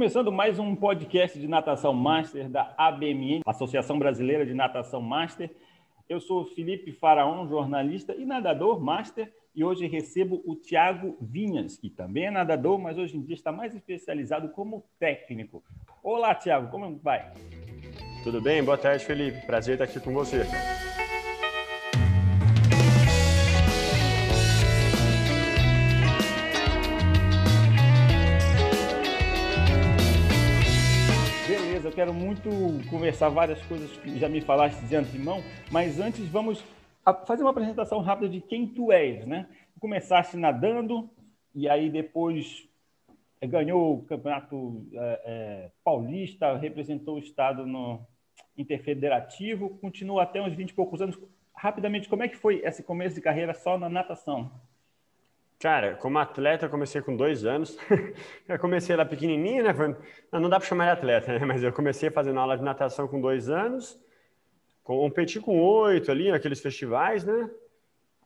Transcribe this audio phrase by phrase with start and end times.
[0.00, 5.50] Começando mais um podcast de natação master da ABMN, Associação Brasileira de Natação Master.
[6.08, 11.90] Eu sou Felipe Faraon, jornalista e nadador master, e hoje recebo o Tiago Vinhas, que
[11.90, 15.62] também é nadador, mas hoje em dia está mais especializado como técnico.
[16.02, 17.30] Olá, Tiago, como vai?
[18.24, 18.64] Tudo bem?
[18.64, 19.44] Boa tarde, Felipe.
[19.44, 20.46] Prazer estar aqui com você.
[32.00, 32.48] Quero muito
[32.88, 36.64] conversar várias coisas que já me falaste de antemão, mas antes vamos
[37.26, 39.46] fazer uma apresentação rápida de quem tu és, né?
[39.78, 41.10] Começaste nadando
[41.54, 42.66] e aí depois
[43.38, 48.00] eh, ganhou o campeonato é, é, paulista, representou o estado no
[48.56, 51.18] interfederativo, continua até uns 20 e poucos anos.
[51.54, 54.50] Rapidamente, como é que foi esse começo de carreira só na natação?
[55.60, 57.76] Cara, como atleta, eu comecei com dois anos.
[58.48, 59.74] eu comecei lá pequenininho, né?
[60.32, 61.44] Não dá para chamar de atleta, né?
[61.44, 64.00] Mas eu comecei fazendo aula de natação com dois anos.
[64.82, 67.50] Competi com oito ali naqueles festivais, né?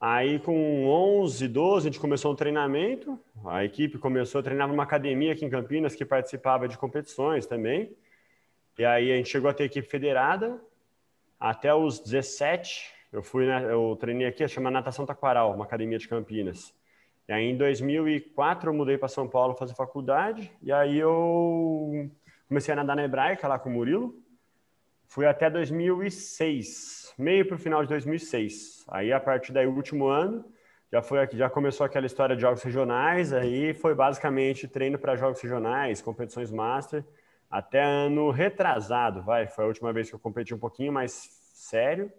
[0.01, 3.19] Aí com 11, 12, a gente começou um treinamento.
[3.45, 7.97] A equipe começou a treinar numa academia aqui em Campinas que participava de competições também.
[8.79, 10.61] E aí a gente chegou a ter equipe federada.
[11.41, 13.67] Até os 17, eu fui, né?
[13.69, 16.73] Eu treinei aqui, chama Natação Taquaral, uma academia de Campinas.
[17.27, 20.53] E aí, em 2004, eu mudei para São Paulo fazer faculdade.
[20.63, 22.11] E aí, eu
[22.47, 24.15] comecei a nadar na hebraica lá com o Murilo.
[25.07, 28.85] Fui até 2006, meio para o final de 2006.
[28.89, 30.45] Aí, a partir daí, o último ano,
[30.93, 33.33] já, foi, já começou aquela história de jogos regionais.
[33.33, 37.03] Aí, foi basicamente treino para jogos regionais, competições master.
[37.51, 39.47] Até ano retrasado, vai.
[39.47, 41.13] Foi a última vez que eu competi um pouquinho mais
[41.55, 42.13] sério.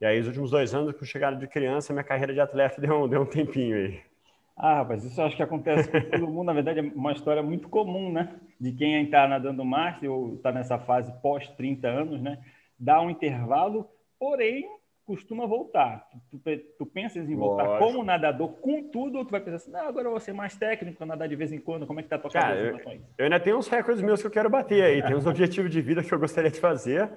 [0.00, 3.06] E aí, os últimos dois anos, com chegada de criança, minha carreira de atleta deu,
[3.06, 4.13] deu um tempinho aí.
[4.56, 6.46] Ah, rapaz, isso eu acho que acontece com todo mundo.
[6.46, 8.38] Na verdade, é uma história muito comum, né?
[8.60, 12.38] De quem está nadando master ou está nessa fase pós 30 anos, né?
[12.78, 13.88] Dá um intervalo,
[14.18, 14.68] porém
[15.04, 16.08] costuma voltar.
[16.30, 17.84] Tu, tu, tu pensas em voltar Lógico.
[17.84, 20.56] como nadador com tudo, ou tu vai pensar assim, não, agora eu vou ser mais
[20.56, 22.90] técnico, para nadar de vez em quando, como é que tá a tua Cara, cabeça?
[22.90, 25.70] Eu, eu ainda tenho uns recordes meus que eu quero bater aí, tem uns objetivos
[25.70, 27.10] de vida que eu gostaria de fazer,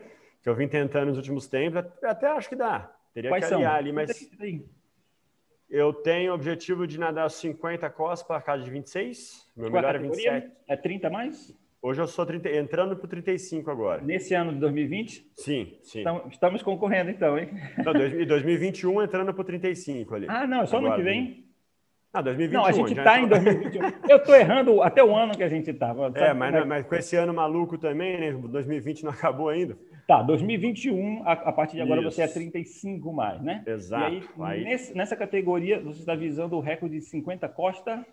[0.44, 2.92] que eu vim tentando nos últimos tempos, até acho que dá.
[3.14, 3.80] Teria Quais que aliar são?
[3.80, 4.30] ali, mas...
[5.70, 9.52] Eu tenho o objetivo de nadar 50 costas para casa de 26.
[9.56, 10.52] Meu Qual melhor é 27.
[10.68, 11.54] É 30 mais?
[11.82, 14.02] Hoje eu sou 30, entrando para 35 agora.
[14.02, 15.32] Nesse ano de 2020?
[15.36, 16.04] Sim, sim.
[16.32, 17.50] Estamos concorrendo então, hein?
[17.84, 20.26] Não, 2021 entrando para 35 ali.
[20.30, 21.46] Ah, não, é só agora, no que vem?
[22.14, 22.60] Ah, 2021.
[22.60, 23.84] Não, a gente está em 2021.
[24.10, 26.12] eu estou errando até o ano que a gente estava.
[26.16, 26.66] É, mas, é?
[26.66, 28.32] mas com esse ano maluco também, né?
[28.32, 29.78] 2020 não acabou ainda.
[30.08, 32.12] Tá, 2021, a, a partir de agora Isso.
[32.12, 33.62] você é 35 mais, né?
[33.68, 34.14] Exato.
[34.14, 34.64] E aí, aí...
[34.64, 38.08] Nesse, nessa categoria, você está visando o recorde de 50 Costa.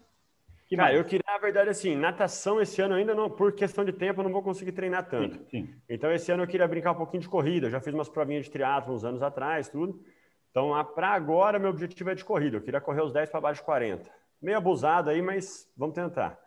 [0.66, 0.98] Que Cara, mais?
[0.98, 4.24] eu queria, na verdade, assim, natação esse ano ainda não, por questão de tempo, eu
[4.24, 5.36] não vou conseguir treinar tanto.
[5.36, 5.74] Sim, sim.
[5.88, 7.68] Então, esse ano eu queria brincar um pouquinho de corrida.
[7.68, 10.02] Eu já fiz umas provinhas de triatlo uns anos atrás, tudo.
[10.50, 12.56] Então, para agora, meu objetivo é de corrida.
[12.56, 14.10] Eu queria correr os 10 para baixo de 40.
[14.42, 16.40] Meio abusado aí, mas vamos tentar.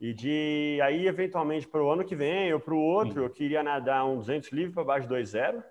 [0.00, 3.62] E de aí, eventualmente, para o ano que vem ou para o outro, eu queria
[3.62, 5.62] nadar um 200 livre para baixo de 2,0.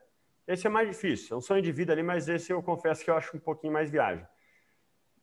[0.45, 3.09] Esse é mais difícil, é um sonho de vida ali, mas esse eu confesso que
[3.09, 4.25] eu acho um pouquinho mais viagem.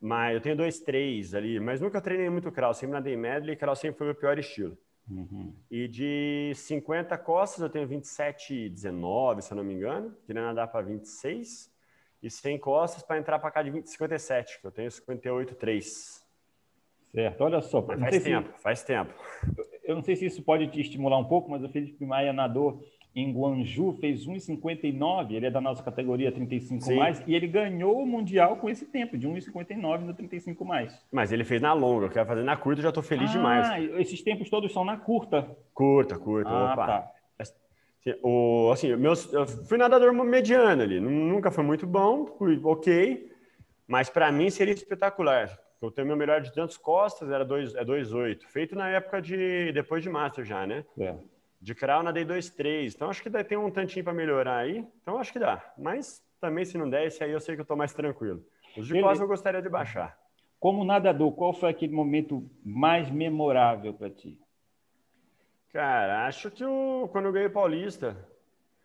[0.00, 3.98] Mas eu tenho 2,3 ali, mas nunca treinei muito crawl, sempre nadei medley, crawl sempre
[3.98, 4.76] foi o meu pior estilo.
[5.08, 5.54] Uhum.
[5.70, 10.84] E de 50 costas, eu tenho 27,19, se eu não me engano, queria nadar para
[10.84, 11.72] 26.
[12.22, 16.23] E 100 costas para entrar para cá de 20, 57, que eu tenho 58,3.
[17.14, 17.80] Certo, olha só.
[17.80, 19.14] faz tempo, se, faz tempo.
[19.84, 22.82] Eu não sei se isso pode te estimular um pouco, mas o Felipe Maia nadou
[23.14, 26.96] em Guangzhou, fez 1,59, ele é da nossa categoria 35 Sim.
[26.96, 31.00] mais, e ele ganhou o Mundial com esse tempo, de 1,59 no 35 mais.
[31.12, 33.90] Mas ele fez na longa, eu quero fazer na curta, já estou feliz ah, demais.
[34.00, 35.48] esses tempos todos são na curta.
[35.72, 36.86] Curta, curta, ah, opa.
[36.86, 37.10] Tá.
[38.22, 43.30] O, assim, meus, eu fui nadador mediano ali, nunca foi muito bom, fui ok,
[43.86, 45.63] mas para mim seria espetacular.
[45.86, 47.76] Eu tenho meu melhor de tantos costas, era 2,8.
[47.76, 49.72] É 2, feito na época de.
[49.72, 50.84] depois de Master já, né?
[50.98, 51.14] É.
[51.60, 52.94] De crawl nadei 2,3.
[52.94, 54.86] Então acho que tem um tantinho para melhorar aí.
[55.02, 55.64] Então acho que dá.
[55.78, 58.44] Mas também se não der, esse aí eu sei que eu tô mais tranquilo.
[58.76, 60.18] Os de costas eu gostaria de baixar.
[60.58, 64.38] Como nadador, qual foi aquele momento mais memorável para ti?
[65.72, 68.16] Cara, acho que o, quando eu ganhei Paulista,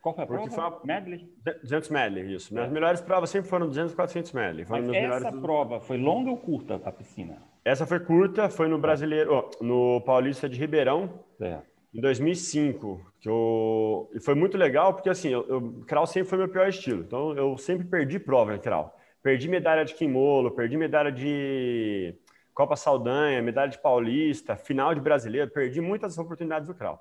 [0.00, 0.50] qual foi a prova?
[0.50, 0.86] Foi.
[0.86, 1.28] Medley?
[1.62, 2.54] 200 medley, isso.
[2.54, 2.72] Minhas é.
[2.72, 4.66] melhores provas sempre foram 200 e 400 medley.
[4.68, 5.40] Mas essa melhores...
[5.40, 7.36] prova foi longa ou curta a piscina?
[7.64, 11.58] Essa foi curta, foi no brasileiro, oh, no Paulista de Ribeirão, é.
[11.94, 13.12] em 2005.
[13.20, 14.10] Que eu...
[14.14, 17.02] E foi muito legal, porque assim, eu, eu, crawl sempre foi meu pior estilo.
[17.02, 18.94] Então eu sempre perdi prova em crawl.
[19.22, 22.14] Perdi medalha de quimolo, perdi medalha de
[22.54, 26.98] Copa Saldanha, medalha de Paulista, final de brasileiro, perdi muitas oportunidades do crawl.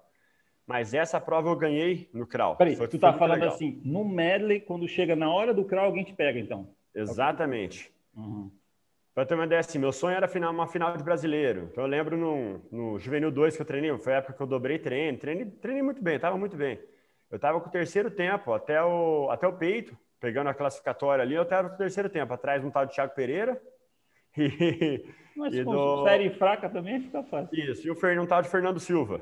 [0.70, 2.56] Mas essa prova eu ganhei no crawl.
[2.56, 3.56] Peraí, tu tá falando legal.
[3.56, 6.70] assim, no medley, quando chega na hora do crawl, alguém te pega, então?
[6.94, 7.92] Exatamente.
[8.16, 8.52] Uhum.
[9.16, 11.70] Para ter uma ideia, assim, meu sonho era final, uma final de brasileiro.
[11.72, 14.46] Então eu lembro no, no Juvenil 2 que eu treinei, foi a época que eu
[14.46, 16.80] dobrei treino, treinei, treinei muito bem, estava muito bem.
[17.32, 21.34] Eu estava com o terceiro tempo, até o, até o peito, pegando a classificatória ali,
[21.34, 23.60] eu estava com o terceiro tempo, atrás um tal de Thiago Pereira.
[24.38, 25.06] E,
[25.36, 26.04] Mas e com do...
[26.04, 27.58] série fraca também fica fácil.
[27.58, 29.22] Isso, e o um tal de Fernando Silva.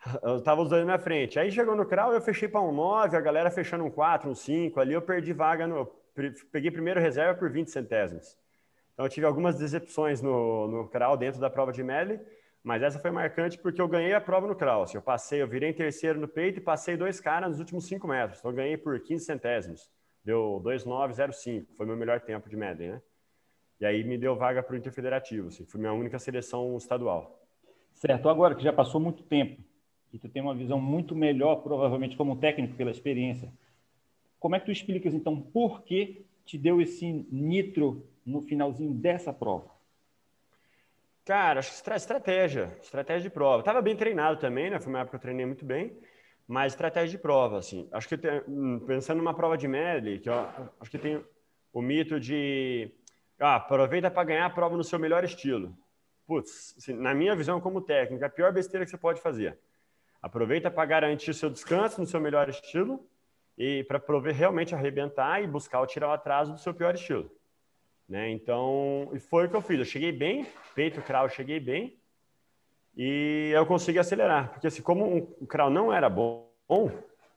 [0.22, 1.38] Eu estava os dois na minha frente.
[1.38, 4.34] Aí chegou no crawl, eu fechei para um 9, a galera fechando um 4, um
[4.34, 5.86] 5, ali eu perdi vaga no.
[6.50, 8.36] Peguei primeiro reserva por 20 centésimos.
[8.92, 12.20] Então eu tive algumas decepções no, no crawl dentro da prova de medley,
[12.62, 14.82] mas essa foi marcante porque eu ganhei a prova no crawl.
[14.82, 17.86] Assim, eu passei, eu virei em terceiro no peito e passei dois caras nos últimos
[17.86, 18.38] cinco metros.
[18.38, 19.90] Então eu ganhei por 15 centésimos.
[20.22, 23.02] Deu 2,905, foi meu melhor tempo de medley, né?
[23.80, 27.40] E aí me deu vaga para o Interfederativo, assim, foi minha única seleção estadual.
[27.94, 29.62] Certo, agora que já passou muito tempo
[30.12, 33.52] e tu tem uma visão muito melhor, provavelmente como técnico, pela experiência,
[34.38, 39.32] como é que tu explicas, então, por que te deu esse nitro no finalzinho dessa
[39.32, 39.70] prova?
[41.24, 43.62] Cara, acho que estratégia, estratégia de prova.
[43.62, 44.80] Tava bem treinado também, né?
[44.80, 45.96] Foi uma época que eu treinei muito bem,
[46.48, 47.86] mas estratégia de prova, assim.
[47.92, 48.18] Acho que
[48.48, 51.22] hum, pensando numa prova de medley, que acho que tem
[51.72, 52.90] o mito de
[53.38, 55.76] ah, aproveita para ganhar a prova no seu melhor estilo.
[56.26, 59.58] Putz, assim, na minha visão como técnico, é a pior besteira que você pode fazer.
[60.22, 63.06] Aproveita para garantir seu descanso no seu melhor estilo
[63.56, 67.30] e para prover realmente arrebentar e buscar o tirar o atraso do seu pior estilo.
[68.08, 68.30] Né?
[68.30, 69.78] Então, e foi o que eu fiz.
[69.78, 71.96] Eu cheguei bem, peito, crawl, cheguei bem
[72.96, 74.50] e eu consegui acelerar.
[74.50, 76.50] Porque assim, como o crawl não era bom,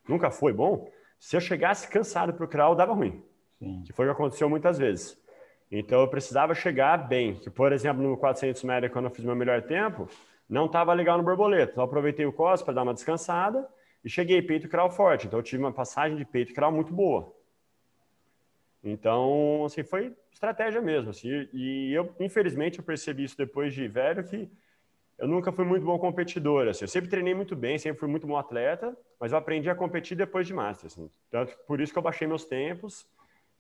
[0.08, 0.90] nunca foi bom,
[1.20, 3.24] se eu chegasse cansado para o crawl, dava ruim.
[3.60, 3.84] Sim.
[3.86, 5.18] Que foi o que aconteceu muitas vezes.
[5.72, 7.36] Então, eu precisava chegar bem.
[7.36, 10.10] Que, por exemplo, no 400 metros, quando eu fiz meu melhor tempo,
[10.50, 11.72] não estava legal no borboleta.
[11.72, 13.68] Então, aproveitei o cos para dar uma descansada
[14.04, 15.28] e cheguei peito e crawl forte.
[15.28, 17.34] Então, eu tive uma passagem de peito e crawl muito boa.
[18.84, 21.12] Então, assim, foi estratégia mesmo.
[21.12, 24.50] Assim, e eu, infelizmente, eu percebi isso depois de velho que
[25.18, 26.68] eu nunca fui muito bom competidor.
[26.68, 29.76] Assim, eu sempre treinei muito bem, sempre fui muito bom atleta, mas eu aprendi a
[29.76, 30.88] competir depois de master.
[30.88, 31.10] Assim.
[31.32, 33.08] Tanto por isso que eu baixei meus tempos.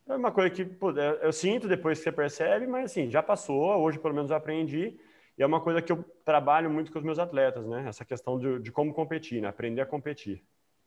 [0.07, 3.23] É uma coisa que pô, é, eu sinto depois que você percebe, mas assim, já
[3.23, 3.63] passou.
[3.81, 4.99] Hoje, pelo menos, eu aprendi.
[5.37, 7.85] E é uma coisa que eu trabalho muito com os meus atletas, né?
[7.87, 9.47] Essa questão de, de como competir, né?
[9.47, 10.43] Aprender a competir.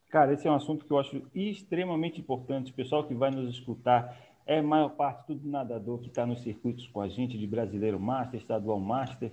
[0.08, 2.70] Cara, esse é um assunto que eu acho extremamente importante.
[2.70, 4.16] O pessoal que vai nos escutar
[4.46, 7.98] é a maior parte do nadador que está nos circuitos com a gente, de brasileiro
[7.98, 9.32] master, estadual master.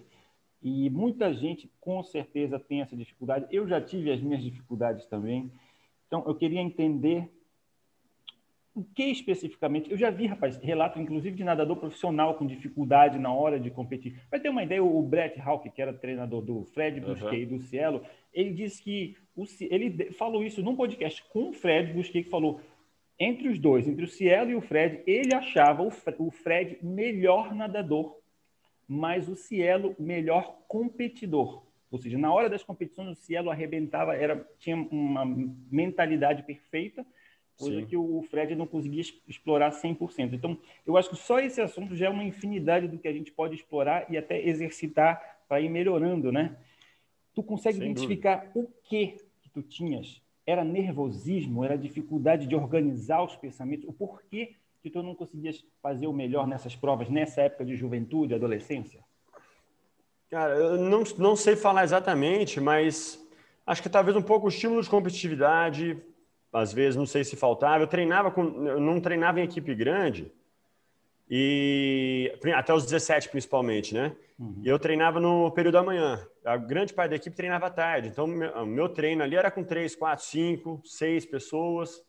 [0.62, 3.46] E muita gente, com certeza, tem essa dificuldade.
[3.52, 5.52] Eu já tive as minhas dificuldades também.
[6.08, 7.32] Então, eu queria entender
[8.76, 9.92] o que especificamente.
[9.92, 14.20] Eu já vi, rapaz, relato, inclusive, de nadador profissional com dificuldade na hora de competir.
[14.32, 17.60] Vai ter uma ideia, o Brett Hawk, que era treinador do Fred Busquet e do
[17.60, 18.04] Cielo,
[18.34, 19.16] ele disse que.
[19.36, 22.62] O, ele falou isso num podcast com o Fred Busquet, que falou
[23.20, 28.18] entre os dois, entre o Cielo e o Fred, ele achava o Fred melhor nadador,
[28.88, 31.64] mas o Cielo melhor competidor.
[31.92, 35.24] Ou seja, na hora das competições, o Cielo arrebentava, era, tinha uma
[35.72, 37.06] mentalidade perfeita,
[37.58, 37.86] coisa Sim.
[37.86, 40.34] que o Fred não conseguia explorar 100%.
[40.34, 43.32] Então, eu acho que só esse assunto já é uma infinidade do que a gente
[43.32, 46.58] pode explorar e até exercitar para ir melhorando, né?
[47.34, 48.60] Tu consegue Sem identificar dúvida.
[48.60, 51.64] o que que tu tinhas era nervosismo?
[51.64, 53.88] Era dificuldade de organizar os pensamentos?
[53.88, 58.36] O porquê que tu não conseguias fazer o melhor nessas provas, nessa época de juventude,
[58.36, 59.00] adolescência?
[60.30, 63.24] Cara, eu não, não sei falar exatamente, mas
[63.66, 65.98] acho que talvez um pouco o estímulo de competitividade,
[66.54, 67.84] às vezes não sei se faltava.
[67.84, 70.32] Eu treinava com, eu não treinava em equipe grande,
[71.30, 74.16] e até os 17 principalmente, né?
[74.38, 74.62] Uhum.
[74.64, 76.26] E eu treinava no período da manhã.
[76.46, 78.10] A grande parte da equipe treinava à tarde.
[78.10, 82.04] Então, o meu treino ali era com 3, 4, 5, 6 pessoas.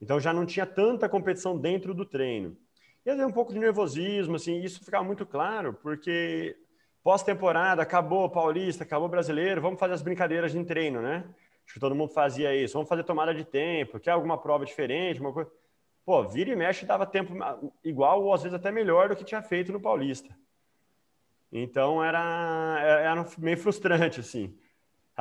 [0.00, 2.56] Então, já não tinha tanta competição dentro do treino.
[3.06, 6.56] E havia um pouco de nervosismo, assim, isso ficava muito claro, porque
[7.02, 11.24] pós-temporada, acabou o Paulista, acabou o Brasileiro, vamos fazer as brincadeiras de treino, né?
[11.68, 12.72] Acho que todo mundo fazia isso.
[12.72, 15.52] Vamos fazer tomada de tempo, quer alguma prova diferente, uma coisa
[16.02, 17.34] pô, vira e mexe dava tempo
[17.84, 20.34] igual ou às vezes até melhor do que tinha feito no Paulista.
[21.52, 24.58] Então era, era meio frustrante, assim.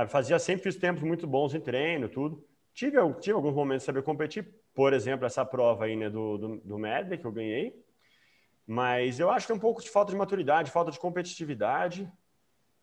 [0.08, 2.42] Fazia sempre fiz tempos muito bons em treino, tudo.
[2.74, 6.58] Tive, tive alguns momentos de saber competir, por exemplo, essa prova aí né, do, do,
[6.60, 7.84] do Medley que eu ganhei.
[8.66, 12.10] Mas eu acho que é um pouco de falta de maturidade, falta de competitividade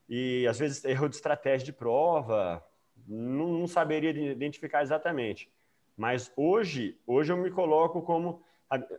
[0.06, 2.62] e às vezes erro de estratégia de prova.
[3.06, 5.50] Não, não saberia identificar exatamente.
[5.96, 8.42] Mas hoje, hoje eu me coloco como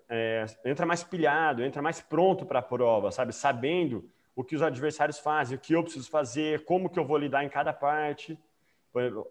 [0.10, 3.34] é, entra mais pilhado, entra mais pronto para a prova, sabe?
[3.34, 7.18] Sabendo o que os adversários fazem, o que eu preciso fazer, como que eu vou
[7.18, 8.38] lidar em cada parte.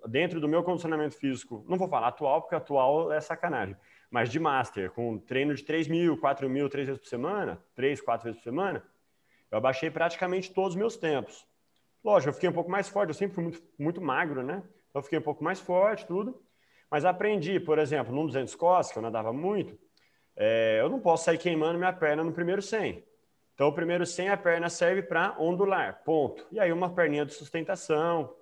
[0.06, 3.74] Dentro do meu condicionamento físico, não vou falar atual, porque atual é sacanagem,
[4.10, 7.98] mas de master, com treino de 3 mil, 4 mil, três vezes por semana, três,
[7.98, 8.84] quatro vezes por semana,
[9.50, 11.46] eu abaixei praticamente todos os meus tempos.
[12.04, 14.62] Lógico, eu fiquei um pouco mais forte, eu sempre fui muito, muito magro, né?
[14.90, 16.38] Então eu fiquei um pouco mais forte, tudo.
[16.90, 19.76] Mas aprendi, por exemplo, num 200 costas, que eu nadava muito,
[20.36, 23.02] é, eu não posso sair queimando minha perna no primeiro 100.
[23.54, 26.46] Então, o primeiro 100, a perna serve para ondular, ponto.
[26.52, 28.34] E aí, uma perninha de sustentação.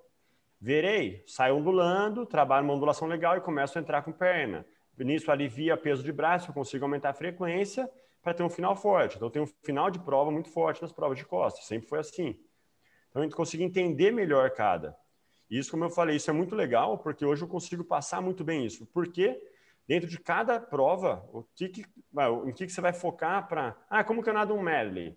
[0.61, 4.67] Verei, saio ondulando, trabalho uma ondulação legal e começo a entrar com perna.
[4.99, 7.89] Nisso, alivia peso de braço, eu consigo aumentar a frequência
[8.23, 9.17] para ter um final forte.
[9.17, 11.65] Então, tem um final de prova muito forte nas provas de costas.
[11.67, 12.39] Sempre foi assim.
[13.13, 14.97] Então, a gente consegue entender melhor cada.
[15.51, 18.65] Isso, como eu falei, isso é muito legal, porque hoje eu consigo passar muito bem
[18.65, 18.87] isso.
[18.87, 19.39] Porque
[19.87, 21.85] dentro de cada prova, o que, que
[22.47, 23.77] em que, que você vai focar para.
[23.91, 25.15] Ah, como que eu nado um medley?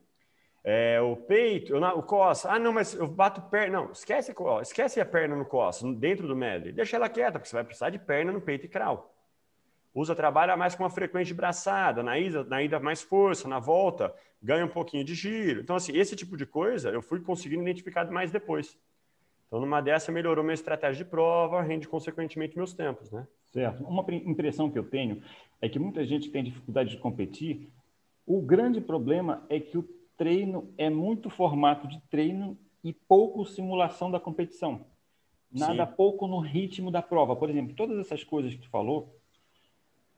[0.61, 2.45] É, o peito, eu, o cos.
[2.45, 3.79] Ah, não, mas eu bato perna.
[3.79, 6.73] Não, esquece, esquece a perna no cos, dentro do medley.
[6.73, 9.14] Deixa ela quieta, porque você vai precisar de perna no peito e crawl.
[9.95, 13.59] Usa, trabalha mais com uma frequência de braçada, na ida, na ida mais força, na
[13.59, 15.61] volta, ganha um pouquinho de giro.
[15.61, 18.77] Então, assim, esse tipo de coisa eu fui conseguindo identificar mais depois.
[19.47, 23.25] Então, numa dessa, melhorou minha estratégia de prova, rende consequentemente meus tempos, né?
[23.53, 23.85] Certo.
[23.85, 25.23] Uma impressão que eu tenho
[25.61, 27.69] é que muita gente tem dificuldade de competir.
[28.27, 29.87] O grande problema é que o
[30.17, 34.85] treino é muito formato de treino e pouco simulação da competição.
[35.49, 35.93] Nada Sim.
[35.95, 37.33] pouco no ritmo da prova.
[37.33, 39.14] Por exemplo, todas essas coisas que tu falou,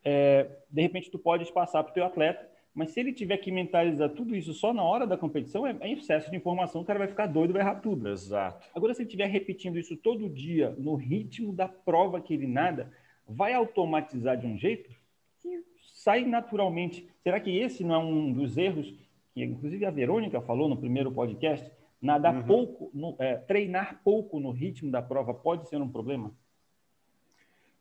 [0.08, 2.48] é, de repente tu podes passar para o teu atleta
[2.78, 5.92] mas se ele tiver que mentalizar tudo isso só na hora da competição, é, é
[5.92, 8.08] excesso de informação, o cara vai ficar doido, vai errar tudo.
[8.08, 8.70] Exato.
[8.76, 12.94] Agora, se ele estiver repetindo isso todo dia, no ritmo da prova que ele nada,
[13.28, 14.92] vai automatizar de um jeito
[15.42, 17.10] que sai naturalmente.
[17.24, 18.94] Será que esse não é um dos erros
[19.34, 21.68] que, inclusive, a Verônica falou no primeiro podcast?
[22.00, 22.44] Nadar uhum.
[22.44, 26.32] pouco, no, é, treinar pouco no ritmo da prova pode ser um problema?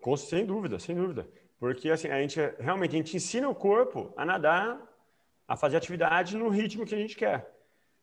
[0.01, 1.29] Com, sem dúvida, sem dúvida.
[1.59, 4.81] Porque assim, a gente realmente a gente ensina o corpo a nadar,
[5.49, 7.55] a fazer atividade no ritmo que a gente quer.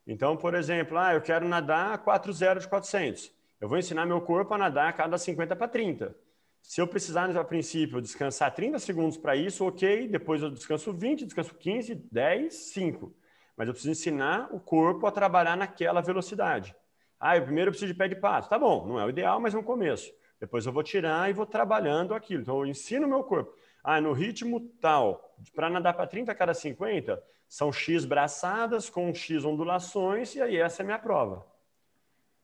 [0.06, 3.32] Então, por exemplo, ah, eu quero nadar 4.0 de 400.
[3.62, 6.16] Eu vou ensinar meu corpo a nadar a cada 50 para 30.
[6.62, 10.08] Se eu precisar, a princípio, descansar 30 segundos para isso, ok.
[10.08, 13.14] Depois eu descanso 20, descanso 15, 10, 5.
[13.56, 16.76] Mas eu preciso ensinar o corpo a trabalhar naquela velocidade.
[17.20, 18.50] Ah, eu primeiro preciso de pé de pato.
[18.50, 20.12] Tá bom, não é o ideal, mas é um começo.
[20.44, 22.42] Depois eu vou tirar e vou trabalhando aquilo.
[22.42, 23.56] Então, eu ensino o meu corpo.
[23.82, 29.14] Ah, no ritmo tal, para nadar para 30 a cada 50, são X braçadas com
[29.14, 31.48] X ondulações, e aí essa é a minha prova.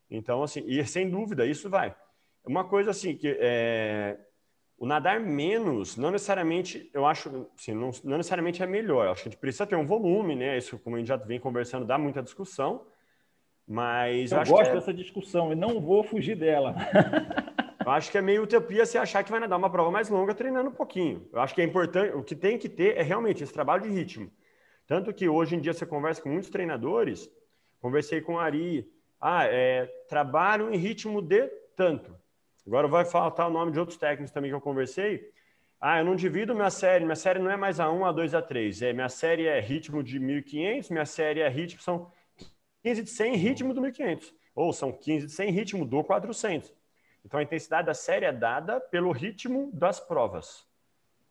[0.10, 1.94] Então, assim, e sem dúvida, isso vai.
[2.46, 4.18] Uma coisa assim, que é,
[4.78, 9.08] o nadar menos, não necessariamente, eu acho, assim, não, não necessariamente é melhor.
[9.08, 10.58] Eu acho que a gente precisa ter um volume, né?
[10.58, 12.86] Isso, como a gente já vem conversando, dá muita discussão.
[13.68, 14.74] Mas eu, eu gosto é...
[14.76, 16.74] dessa discussão e não vou fugir dela.
[17.84, 20.34] Eu acho que é meio utopia você achar que vai nadar uma prova mais longa
[20.34, 21.28] treinando um pouquinho.
[21.32, 23.90] Eu acho que é importante, o que tem que ter é realmente esse trabalho de
[23.90, 24.30] ritmo.
[24.86, 27.30] Tanto que hoje em dia você conversa com muitos treinadores,
[27.80, 32.16] conversei com a Ari, ah, é, trabalho em ritmo de tanto.
[32.66, 35.32] Agora vai faltar o nome de outros técnicos também que eu conversei.
[35.80, 38.88] Ah, eu não divido minha série, minha série não é mais A1, A2, A3.
[38.88, 42.12] É, minha série é ritmo de 1500, minha série é ritmo, são
[42.84, 44.34] 15 de 100 ritmo do 1500.
[44.54, 46.74] Ou são 15 de 100 ritmo do 400.
[47.30, 50.68] Então, a intensidade da série é dada pelo ritmo das provas,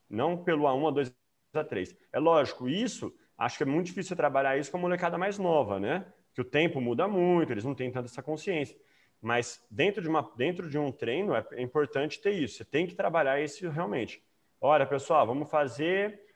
[0.09, 1.12] não pelo A1, A2,
[1.52, 1.97] A3.
[2.12, 5.81] É lógico, isso, acho que é muito difícil trabalhar isso com a molecada mais nova,
[5.81, 6.07] né?
[6.33, 8.78] Que o tempo muda muito, eles não têm tanta essa consciência.
[9.21, 12.59] Mas dentro de, uma, dentro de um treino é, é importante ter isso.
[12.59, 14.23] Você tem que trabalhar isso realmente.
[14.61, 16.27] Olha, pessoal, vamos fazer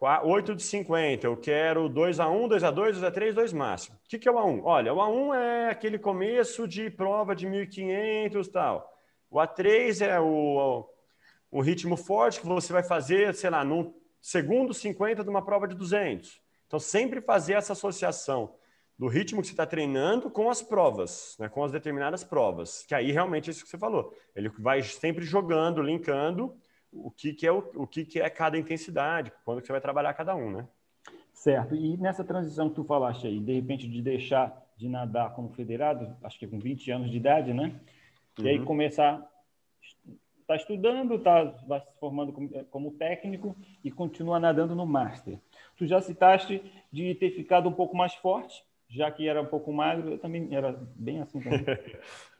[0.00, 3.96] 8 de 50, eu quero 2A1, 2A2, 2A3, 2 máximo.
[3.96, 4.62] O que, que é o A1?
[4.64, 8.90] Olha, o A1 é aquele começo de prova de 1500 e tal.
[9.30, 10.88] O A3 é o,
[11.50, 15.68] o ritmo forte que você vai fazer, sei lá, no segundo 50 de uma prova
[15.68, 16.40] de 200.
[16.66, 18.54] Então, sempre fazer essa associação
[18.98, 22.84] do ritmo que você está treinando com as provas, né, com as determinadas provas.
[22.86, 24.14] Que aí realmente é isso que você falou.
[24.34, 26.56] Ele vai sempre jogando, linkando
[26.92, 29.80] o que, que é o, o que, que é cada intensidade, quando que você vai
[29.80, 30.68] trabalhar cada um, né?
[31.32, 31.74] Certo.
[31.74, 36.16] E nessa transição que tu falaste aí, de repente de deixar de nadar como federado,
[36.22, 37.78] acho que com 20 anos de idade, né?
[38.38, 38.64] E aí uhum.
[38.64, 39.26] começar
[40.40, 43.54] está estudando, tá vai se formando como, como, técnico
[43.84, 45.38] e continua nadando no master.
[45.76, 49.72] Tu já citaste de ter ficado um pouco mais forte, já que era um pouco
[49.72, 51.64] magro, eu também era bem assim também.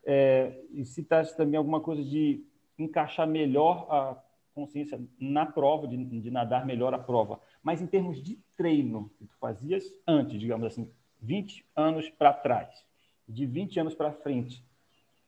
[0.04, 2.44] é, e citaste também alguma coisa de
[2.76, 4.16] encaixar melhor a
[4.54, 7.40] consciência na prova, de, de nadar melhor a prova.
[7.62, 10.90] Mas em termos de treino que tu fazias antes, digamos assim,
[11.20, 12.84] 20 anos para trás,
[13.28, 14.64] de 20 anos para frente,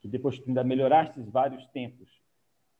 [0.02, 2.08] e depois tu ainda melhoraste vários tempos,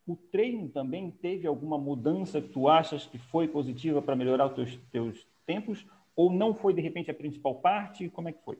[0.05, 4.53] o treino também teve alguma mudança que tu achas que foi positiva para melhorar os
[4.53, 5.85] teus, teus tempos?
[6.15, 8.09] Ou não foi, de repente, a principal parte?
[8.09, 8.59] Como é que foi?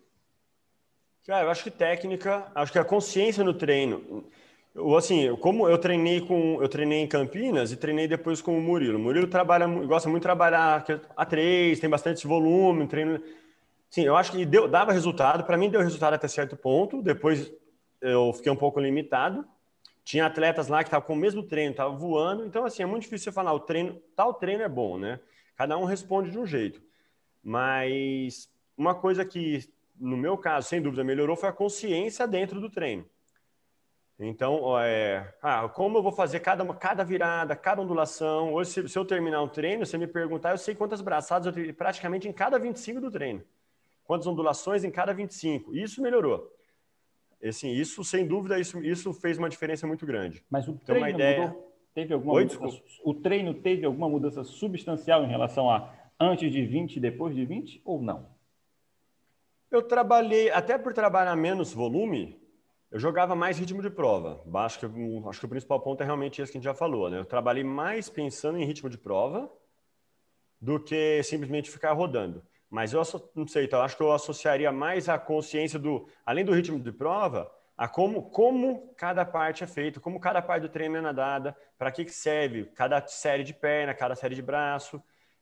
[1.26, 4.26] Cara, eu acho que técnica, acho que a consciência no treino.
[4.76, 8.62] Eu, assim, como eu treinei com, eu treinei em Campinas e treinei depois com o
[8.62, 8.98] Murilo.
[8.98, 10.84] O Murilo trabalha, gosta muito de trabalhar
[11.16, 13.22] a três, tem bastante volume, treino.
[13.90, 15.44] Sim, eu acho que deu, dava resultado.
[15.44, 17.02] Para mim deu resultado até certo ponto.
[17.04, 17.52] Depois
[18.02, 19.46] eu fiquei um pouco limitado.
[20.04, 22.46] Tinha atletas lá que estavam com o mesmo treino, estavam voando.
[22.46, 25.20] Então, assim, é muito difícil você falar, o treino, tal treino é bom, né?
[25.56, 26.82] Cada um responde de um jeito.
[27.44, 29.64] Mas uma coisa que,
[30.00, 33.06] no meu caso, sem dúvida, melhorou foi a consciência dentro do treino.
[34.26, 38.54] Então, é, ah, como eu vou fazer cada, cada virada, cada ondulação?
[38.54, 41.54] Hoje, se, se, eu terminar um treino, você me perguntar, eu sei quantas braçadas eu
[41.54, 43.44] tenho praticamente em cada 25 do treino.
[44.04, 45.76] Quantas ondulações em cada 25.
[45.76, 46.52] Isso melhorou.
[47.44, 50.44] Assim, isso, sem dúvida, isso, isso fez uma diferença muito grande.
[50.50, 51.48] Mas o então, treino ideia...
[51.48, 51.74] mudou?
[51.94, 56.66] Teve alguma Oi, mudança, o treino teve alguma mudança substancial em relação a antes de
[56.66, 58.28] 20 e depois de 20 ou não?
[59.70, 62.43] Eu trabalhei, até por trabalhar menos volume,
[62.94, 64.44] eu jogava mais ritmo de prova.
[64.64, 64.86] Acho que,
[65.28, 67.10] acho que o principal ponto é realmente esse que a gente já falou.
[67.10, 67.18] Né?
[67.18, 69.52] Eu trabalhei mais pensando em ritmo de prova
[70.62, 72.46] do que simplesmente ficar rodando.
[72.70, 73.02] Mas eu
[73.34, 76.92] não sei, então acho que eu associaria mais a consciência do, além do ritmo de
[76.92, 81.58] prova, a como, como cada parte é feita, como cada parte do treino é nadada,
[81.80, 85.02] para que, que serve cada série de perna, cada série de braço,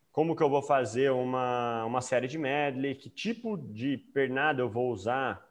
[0.10, 4.70] como que eu vou fazer uma, uma série de medley, que tipo de pernada eu
[4.70, 5.50] vou usar,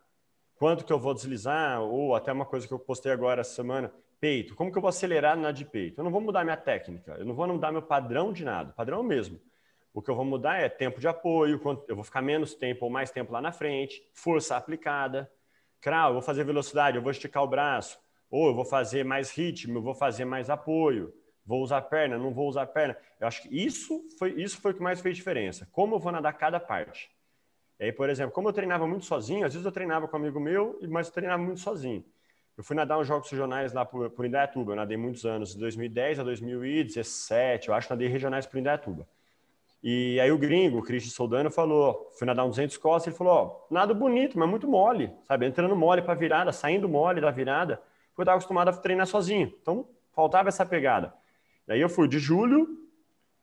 [0.61, 3.90] quanto que eu vou deslizar, ou até uma coisa que eu postei agora essa semana,
[4.21, 5.99] peito, como que eu vou acelerar na de peito?
[5.99, 9.02] Eu não vou mudar minha técnica, eu não vou mudar meu padrão de nada, padrão
[9.02, 9.40] mesmo.
[9.95, 12.90] O que eu vou mudar é tempo de apoio, eu vou ficar menos tempo ou
[12.90, 15.33] mais tempo lá na frente, força aplicada.
[15.81, 17.99] Crau, eu vou fazer velocidade, eu vou esticar o braço.
[18.31, 21.11] Ou eu vou fazer mais ritmo, eu vou fazer mais apoio.
[21.45, 22.99] Vou usar perna, não vou usar perna.
[23.19, 25.67] Eu acho que isso foi, isso foi o que mais fez diferença.
[25.73, 27.11] Como eu vou nadar cada parte.
[27.80, 30.21] E aí, por exemplo, como eu treinava muito sozinho, às vezes eu treinava com um
[30.21, 32.04] amigo meu, mas eu treinava muito sozinho.
[32.54, 34.73] Eu fui nadar uns jogos regionais lá por, por Indaiatuba.
[34.73, 37.69] Eu nadei muitos anos, de 2010 a 2017.
[37.69, 39.08] Eu acho nadei regionais por Indaiatuba.
[39.82, 43.32] E aí o gringo, o Christian Soldano, falou, fui nadar um 200 costas, ele falou,
[43.32, 45.47] ó, nada bonito, mas muito mole, sabe?
[45.47, 47.76] Entrando mole para virada, saindo mole da virada,
[48.08, 49.54] porque eu estava acostumado a treinar sozinho.
[49.62, 51.14] Então, faltava essa pegada.
[51.66, 52.78] Daí eu fui de julho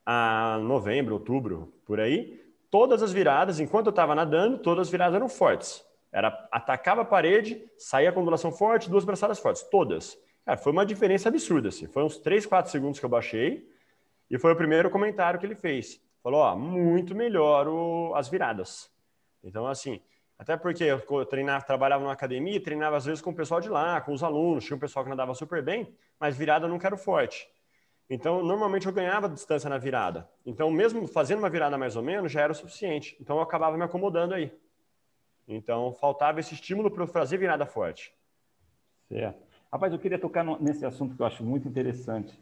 [0.06, 5.16] a novembro, outubro, por aí, todas as viradas, enquanto eu estava nadando, todas as viradas
[5.16, 5.86] eram fortes.
[6.12, 10.18] Era atacava a parede, saía com ondulação forte, duas braçadas fortes, todas.
[10.46, 11.88] Cara, foi uma diferença absurda, assim.
[11.88, 13.70] Foi uns 3, 4 segundos que eu baixei,
[14.30, 18.92] e foi o primeiro comentário que ele fez falou, ó, muito melhor o, as viradas.
[19.42, 20.02] Então, assim,
[20.38, 24.02] até porque eu treinava, trabalhava numa academia, treinava às vezes com o pessoal de lá,
[24.02, 26.98] com os alunos, tinha um pessoal que nadava super bem, mas virada eu não quero
[26.98, 27.50] forte.
[28.10, 30.30] Então, normalmente eu ganhava distância na virada.
[30.46, 33.18] Então, mesmo fazendo uma virada mais ou menos, já era o suficiente.
[33.20, 34.52] Então, eu acabava me acomodando aí.
[35.48, 38.14] Então, faltava esse estímulo para eu fazer virada forte.
[39.10, 39.46] Certo.
[39.72, 42.38] Rapaz, eu queria tocar nesse assunto que eu acho muito interessante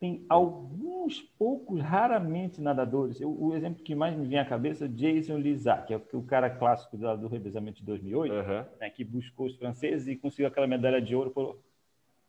[0.00, 3.20] tem alguns poucos, raramente nadadores.
[3.20, 6.22] Eu, o exemplo que mais me vem à cabeça é Jason Lizard, que é o
[6.22, 8.64] cara clássico do, do revezamento de 2008, uhum.
[8.80, 11.58] né, que buscou os franceses e conseguiu aquela medalha de ouro por,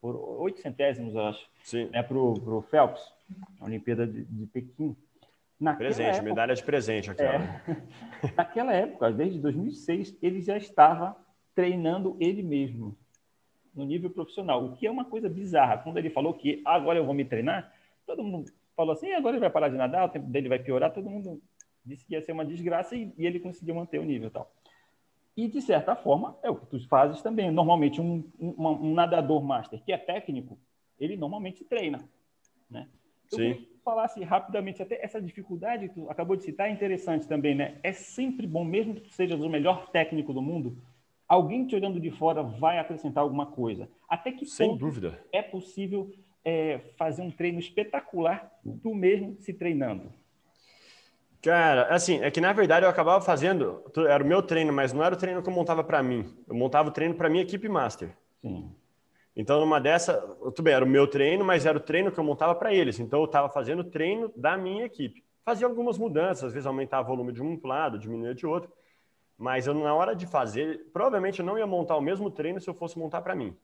[0.02, 1.48] por 8 centésimos, eu acho,
[1.92, 3.02] né, para o Phelps,
[3.60, 4.96] na Olimpíada de, de Pequim.
[5.60, 7.36] Naquela presente, época, medalha de presente aquela.
[7.36, 11.16] É, naquela época, desde 2006, ele já estava
[11.54, 12.98] treinando ele mesmo
[13.76, 15.78] no nível profissional, o que é uma coisa bizarra.
[15.78, 17.72] Quando ele falou que agora eu vou me treinar,
[18.08, 20.92] todo mundo falou assim, agora ele vai parar de nadar, o tempo dele vai piorar,
[20.92, 21.40] todo mundo
[21.86, 24.52] disse que ia ser uma desgraça e, e ele conseguiu manter o nível tal.
[25.36, 27.50] E, de certa forma, é o que tu fazes também.
[27.52, 30.58] Normalmente, um, um, um nadador master que é técnico,
[31.00, 32.04] ele normalmente treina.
[32.70, 32.88] Né?
[33.32, 33.68] Eu Sim.
[33.84, 37.80] falasse rapidamente, até essa dificuldade que tu acabou de citar é interessante também, né?
[37.82, 40.78] É sempre bom, mesmo que tu sejas o melhor técnico do mundo,
[41.28, 43.90] alguém te olhando de fora vai acrescentar alguma coisa.
[44.08, 45.24] Até que Sem dúvida.
[45.32, 46.12] é possível
[46.44, 48.52] é, fazer um treino espetacular
[48.84, 50.12] tu mesmo se treinando?
[51.42, 55.04] Cara, assim, é que na verdade eu acabava fazendo, era o meu treino, mas não
[55.04, 56.32] era o treino que eu montava para mim.
[56.48, 58.16] Eu montava o treino para minha equipe master.
[58.42, 58.72] Sim.
[59.36, 62.24] Então, numa dessa, tudo bem, era o meu treino, mas era o treino que eu
[62.24, 63.00] montava para eles.
[63.00, 65.24] Então, eu estava fazendo o treino da minha equipe.
[65.44, 68.72] Fazia algumas mudanças, às vezes aumentava o volume de um lado, diminuía de outro.
[69.38, 72.70] Mas eu, na hora de fazer, provavelmente eu não ia montar o mesmo treino se
[72.70, 73.56] eu fosse montar para mim.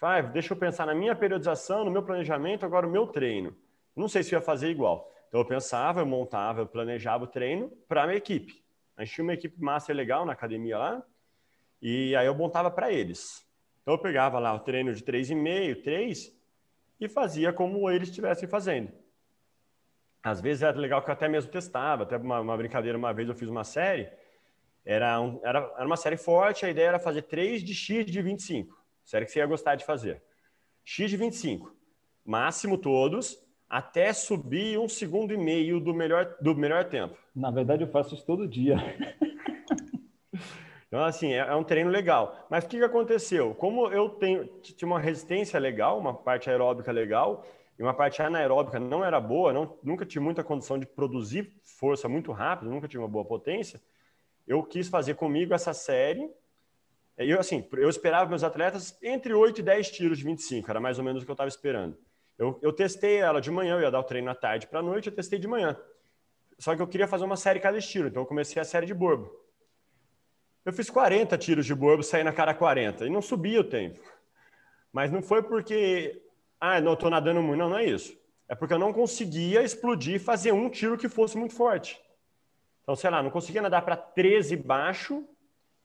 [0.00, 3.56] Ah, deixa eu pensar na minha periodização, no meu planejamento, agora o meu treino.
[3.96, 5.12] Não sei se eu ia fazer igual.
[5.28, 8.64] Então eu pensava, eu montava, eu planejava o treino para a minha equipe.
[8.96, 11.02] A gente tinha uma equipe master legal na academia lá,
[11.80, 13.46] e aí eu montava para eles.
[13.82, 16.36] Então eu pegava lá o treino de 3,5, 3,
[17.00, 18.92] e fazia como eles estivessem fazendo.
[20.22, 23.28] Às vezes era legal que eu até mesmo testava, até uma, uma brincadeira, uma vez
[23.28, 24.10] eu fiz uma série,
[24.84, 28.20] era, um, era, era uma série forte, a ideia era fazer 3 de X de
[28.20, 30.22] 25, série que você ia gostar de fazer.
[30.84, 31.74] X de 25,
[32.24, 37.16] máximo todos, até subir um segundo e meio do melhor, do melhor tempo.
[37.34, 38.76] Na verdade, eu faço isso todo dia.
[40.88, 42.46] Então, assim, é, é, um treino legal.
[42.48, 43.54] Mas o que, que aconteceu?
[43.54, 47.46] Como eu tenho, tinha uma resistência legal, uma parte aeróbica legal,
[47.78, 52.08] e uma parte anaeróbica não era boa, não, nunca tive muita condição de produzir força
[52.08, 53.80] muito rápido, nunca tive uma boa potência,
[54.46, 56.28] eu quis fazer comigo essa série.
[57.16, 60.98] Eu, assim, eu esperava meus atletas entre 8 e 10 tiros de 25, era mais
[60.98, 61.96] ou menos o que eu estava esperando.
[62.38, 64.82] Eu, eu testei ela de manhã, eu ia dar o treino à tarde para a
[64.82, 65.76] noite, eu testei de manhã.
[66.58, 68.94] Só que eu queria fazer uma série cada estilo, então eu comecei a série de
[68.94, 69.30] borbo.
[70.64, 74.00] Eu fiz 40 tiros de borbo, saí na cara 40 e não subia o tempo.
[74.92, 76.22] Mas não foi porque,
[76.60, 78.16] ah, não estou nadando muito, não, não é isso.
[78.48, 82.00] É porque eu não conseguia explodir fazer um tiro que fosse muito forte.
[82.82, 85.26] Então, sei lá, não conseguia nadar para 13 baixo,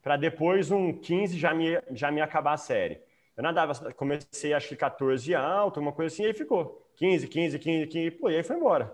[0.02, 3.02] para depois um 15 já me, já me acabar a série.
[3.36, 7.60] Eu nadava, comecei acho que 14 alto, uma coisa assim, e aí ficou 15, 15,
[7.60, 8.94] 15, 15, pô, e aí foi embora.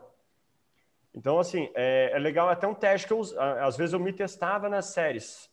[1.13, 3.21] Então, assim, é, é legal até um teste que eu,
[3.61, 5.49] às vezes eu me testava nas séries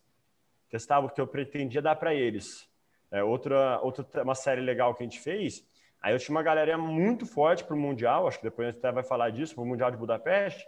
[0.68, 2.68] testava o que eu pretendia dar para eles.
[3.10, 5.64] É, outra, outra uma série legal que a gente fez,
[6.02, 8.78] aí eu tinha uma galera muito forte para o Mundial, acho que depois a gente
[8.78, 10.66] até vai falar disso, para o Mundial de Budapeste.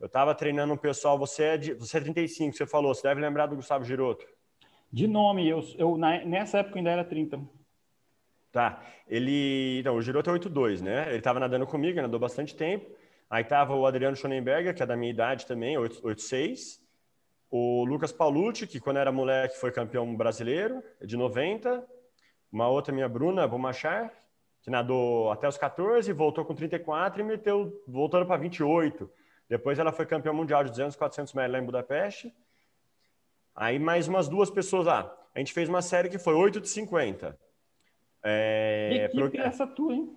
[0.00, 3.20] Eu estava treinando um pessoal, você é, de, você é 35, você falou, você deve
[3.20, 4.26] lembrar do Gustavo Giroto.
[4.94, 7.40] De nome, eu, eu nessa época ainda era 30.
[8.52, 11.08] Tá, ele, então, o Giroto é 8'2", né?
[11.08, 12.94] Ele estava nadando comigo, nadou bastante tempo.
[13.28, 16.80] Aí tava o Adriano Schonenberger, que é da minha idade também, 8'6",
[17.50, 21.84] o Lucas Paulucci, que quando era moleque foi campeão brasileiro, de 90.
[22.52, 24.12] Uma outra minha Bruna Bomachar,
[24.62, 29.10] que nadou até os 14, voltou com 34 e meteu, voltando para 28.
[29.48, 32.32] Depois ela foi campeã mundial de 200, 400 metros lá em Budapeste.
[33.54, 35.14] Aí mais umas duas pessoas lá.
[35.34, 37.38] A gente fez uma série que foi 8 de 50.
[38.22, 39.30] É, que pro...
[39.36, 40.10] é essa tua, hein?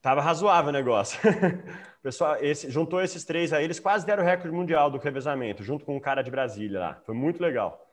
[0.00, 1.18] Tava razoável o negócio.
[2.02, 5.84] pessoal esse, juntou esses três aí, eles quase deram o recorde mundial do revezamento, junto
[5.84, 6.94] com um cara de Brasília lá.
[7.06, 7.88] Foi muito legal.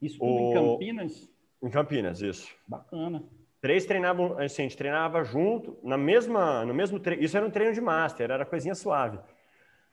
[0.00, 0.50] Isso tudo o...
[0.50, 1.30] em Campinas?
[1.62, 2.54] Em Campinas, isso.
[2.66, 3.22] Bacana.
[3.60, 7.22] Três treinavam, assim, a gente treinava junto, na mesma, no mesmo treino.
[7.22, 9.18] Isso era um treino de master, era coisinha suave.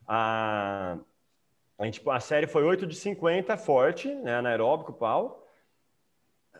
[0.08, 0.98] A,
[1.84, 5.46] a, gente, a série foi 8 de 50, forte, né, anaeróbico, pau.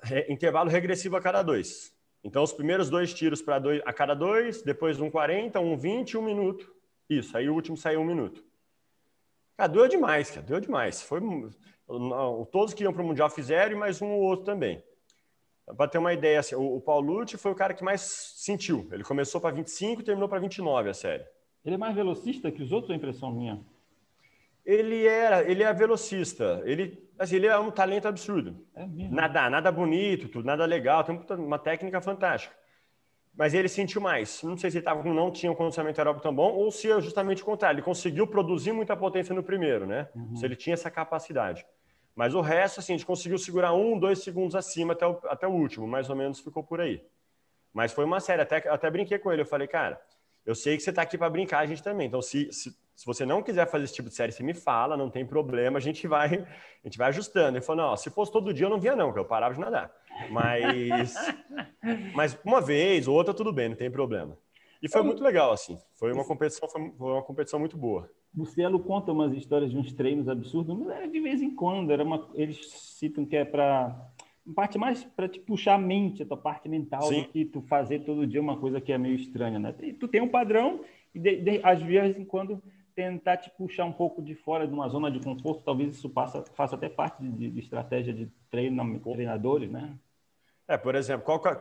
[0.02, 1.94] Re, intervalo regressivo a cada dois.
[2.22, 6.22] Então, os primeiros dois tiros para a cada dois, depois um 40, um 20 um
[6.22, 6.74] minuto.
[7.10, 8.44] Isso, aí o último saiu um minuto.
[9.56, 11.02] Cara, doeu demais, cara, doeu demais.
[11.02, 11.22] Foi,
[12.52, 14.84] todos que iam para o Mundial fizeram e mais um ou outro também.
[15.78, 18.90] Para ter uma ideia, assim, o, o Paulucci foi o cara que mais sentiu.
[18.92, 21.26] Ele começou para 25 e terminou para 29 a série.
[21.64, 23.64] Ele é mais velocista que os outros, é impressão minha?
[24.66, 26.62] Ele era, ele é velocista.
[26.64, 28.66] Ele, assim, ele é um talento absurdo.
[28.76, 32.56] É nada, nada bonito, tudo, nada legal, tem uma técnica fantástica.
[33.36, 34.44] Mas ele sentiu mais.
[34.44, 37.02] Não sei se ele tava, não tinha um condicionamento aeróbico tão bom ou se é
[37.02, 37.76] justamente o contrário.
[37.78, 40.08] Ele conseguiu produzir muita potência no primeiro, né?
[40.16, 40.36] Uhum.
[40.36, 41.66] Se ele tinha essa capacidade.
[42.16, 45.48] Mas o resto, assim, a gente conseguiu segurar um, dois segundos acima até o, até
[45.48, 47.04] o último, mais ou menos ficou por aí.
[47.74, 49.42] Mas foi uma série, até, até brinquei com ele.
[49.42, 50.00] Eu falei, cara,
[50.46, 52.08] eu sei que você está aqui para brincar, a gente também.
[52.08, 54.98] Então, se, se, se, você não quiser fazer esse tipo de série, você me fala,
[54.98, 56.46] não tem problema, a gente vai,
[56.84, 57.58] a gente vai ajustando.
[57.58, 59.60] Ele falou, não, se fosse todo dia eu não via não, porque eu parava de
[59.60, 59.92] nadar.
[60.30, 61.16] Mas,
[62.14, 64.38] mas uma vez ou outra tudo bem, não tem problema.
[64.82, 65.78] E foi muito legal, assim.
[65.96, 68.10] Foi uma competição, foi uma competição muito boa.
[68.36, 71.92] Luciano conta umas histórias de uns treinos absurdos, mas era de vez em quando.
[71.92, 74.12] Era uma, eles citam que é para
[74.54, 77.22] parte mais para te puxar a mente, a tua parte mental, Sim.
[77.22, 79.74] do que tu fazer todo dia uma coisa que é meio estranha, né?
[79.98, 80.82] Tu tem um padrão
[81.16, 82.62] e de, de, às vezes em quando
[82.96, 86.44] tentar te puxar um pouco de fora de uma zona de conforto, talvez isso passa,
[86.54, 89.98] faça até parte de, de estratégia de treino, treinadores, né?
[90.68, 91.60] É, por exemplo, qual, é,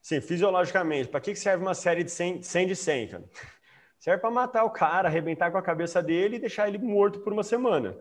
[0.00, 3.24] sim, fisiologicamente, para que serve uma série de 100, 100 de 100, cara?
[3.98, 7.32] Serve para matar o cara, arrebentar com a cabeça dele e deixar ele morto por
[7.32, 7.96] uma semana.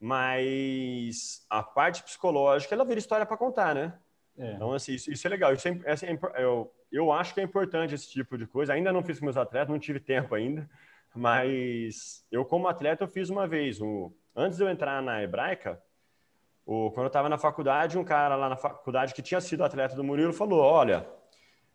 [0.00, 3.92] Mas a parte psicológica, ela vira história para contar, né?
[4.38, 4.52] É.
[4.52, 5.52] Então, assim, isso, isso, é legal.
[5.52, 8.72] Isso é, assim, eu, eu acho que é importante esse tipo de coisa.
[8.72, 10.68] Ainda não fiz com meus atletas, não tive tempo ainda.
[11.16, 13.80] Mas eu, como atleta, eu fiz uma vez.
[13.80, 15.80] Um, antes de eu entrar na hebraica,
[16.64, 19.94] o, quando eu estava na faculdade, um cara lá na faculdade que tinha sido atleta
[19.96, 21.06] do Murilo falou: Olha,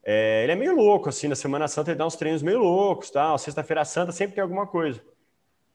[0.03, 3.09] é, ele é meio louco, assim, na Semana Santa ele dá uns treinos meio loucos,
[3.09, 3.37] tal.
[3.37, 5.03] Sexta-feira Santa sempre tem alguma coisa.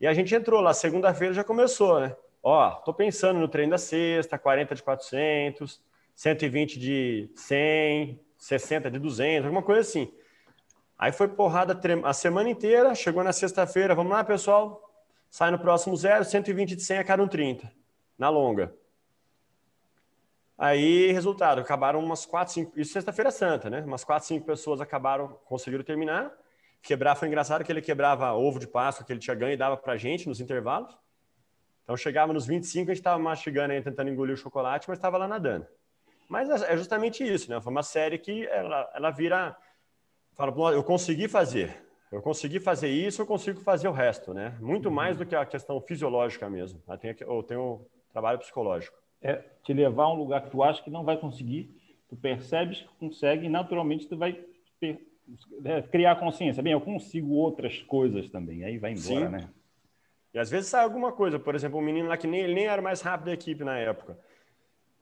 [0.01, 2.15] E a gente entrou lá, segunda-feira já começou, né?
[2.49, 5.83] ó, tô pensando no treino da sexta, 40 de 400,
[6.15, 10.15] 120 de 100, 60 de 200, alguma coisa assim.
[10.99, 14.83] Aí foi porrada a semana inteira, chegou na sexta-feira, vamos lá, pessoal,
[15.31, 17.71] sai no próximo zero, 120 de 100 a cada um 30,
[18.19, 18.75] na longa.
[20.59, 23.83] Aí, resultado, acabaram umas 4, 5, isso sexta-feira santa, né?
[23.83, 26.33] Umas 4, 5 pessoas acabaram, conseguiram terminar.
[26.81, 29.77] Quebrar foi engraçado que ele quebrava ovo de Páscoa que ele tinha ganho e dava
[29.77, 30.97] pra gente nos intervalos.
[31.83, 35.19] Então chegava nos 25, a gente estava mastigando aí, tentando engolir o chocolate, mas estava
[35.19, 35.67] lá nadando.
[36.29, 37.61] Mas é, é justamente isso, né?
[37.61, 39.57] Foi uma série que ela, ela vira.
[40.37, 41.85] Fala, eu consegui fazer.
[42.13, 44.57] Eu consegui fazer isso, eu consigo fazer o resto, né?
[44.61, 46.81] Muito mais do que a questão fisiológica mesmo.
[46.87, 48.97] Eu tenho, eu tenho trabalho psicológico
[49.27, 51.75] é te levar a um lugar que tu acha que não vai conseguir,
[52.09, 54.39] tu percebes que consegue e naturalmente tu vai
[54.83, 56.63] é, criar consciência.
[56.63, 58.65] Bem, eu consigo outras coisas também.
[58.65, 59.33] Aí vai embora, Sim.
[59.33, 59.49] né?
[60.33, 61.39] E às vezes sai alguma coisa.
[61.39, 63.77] Por exemplo, um menino lá que nem, ele nem era mais rápido da equipe na
[63.79, 64.19] época.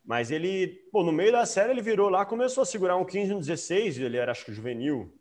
[0.04, 3.34] Mas ele, pô, no meio da série ele virou lá, começou a segurar um 15,
[3.34, 5.12] um 16, ele era acho que juvenil.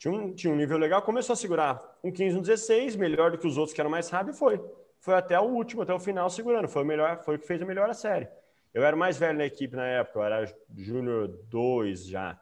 [0.00, 3.38] Tinha um, tinha um nível legal, começou a segurar um 15, um 16, melhor do
[3.38, 4.60] que os outros que eram mais rápidos e foi
[5.00, 6.68] foi até o último, até o final segurando.
[6.68, 8.28] Foi o melhor, foi o que fez a melhor a série.
[8.72, 12.38] Eu era mais velho na equipe na época, eu era Júnior 2 já.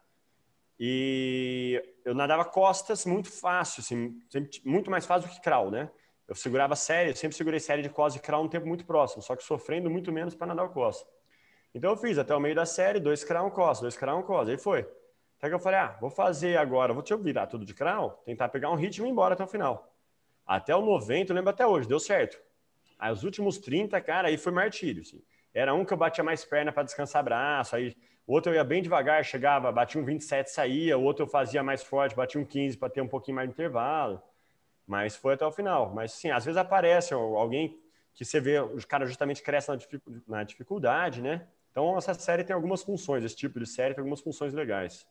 [0.78, 4.20] E eu nadava costas muito fácil, assim,
[4.64, 5.90] muito mais fácil do que crawl, né?
[6.26, 9.22] Eu segurava série, eu sempre segurei série de costas e crawl um tempo muito próximo,
[9.22, 11.08] só que sofrendo muito menos para nadar o costa.
[11.74, 14.22] Então eu fiz até o meio da série, dois crawl, um costa, dois crawl, um
[14.22, 14.50] costa.
[14.50, 14.86] Aí foi.
[15.38, 18.48] Até que eu falei, ah, vou fazer agora, vou te virar tudo de crawl, tentar
[18.48, 19.94] pegar um ritmo e ir embora até o final.
[20.44, 22.38] Até o 90, eu lembro até hoje, deu certo.
[22.98, 25.02] Aí os últimos 30, cara, aí foi martírio.
[25.02, 25.22] Assim.
[25.54, 27.96] Era um que eu batia mais perna para descansar braço, aí
[28.26, 31.62] o outro eu ia bem devagar, chegava, batia um 27, saía, o outro eu fazia
[31.62, 34.20] mais forte, batia um 15 para ter um pouquinho mais de intervalo.
[34.86, 35.94] Mas foi até o final.
[35.94, 37.78] Mas sim, às vezes aparece alguém
[38.12, 39.78] que você vê, os caras justamente crescem
[40.26, 41.46] na dificuldade, né?
[41.70, 45.06] Então essa série tem algumas funções, esse tipo de série tem algumas funções legais.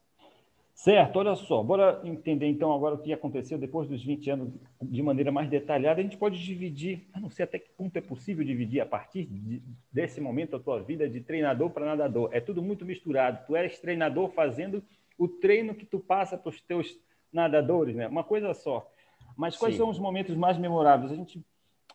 [0.77, 5.01] Certo, olha só, bora entender então agora o que aconteceu depois dos 20 anos de
[5.01, 5.99] maneira mais detalhada.
[5.99, 9.25] A gente pode dividir, eu não sei até que ponto é possível dividir a partir
[9.25, 9.59] de,
[9.91, 12.29] desse momento a tua vida de treinador para nadador.
[12.31, 13.43] É tudo muito misturado.
[13.47, 14.83] Tu és treinador fazendo
[15.17, 16.95] o treino que tu passa para os teus
[17.33, 18.07] nadadores, né?
[18.07, 18.87] Uma coisa só.
[19.35, 19.79] Mas quais Sim.
[19.79, 21.11] são os momentos mais memoráveis?
[21.11, 21.43] A gente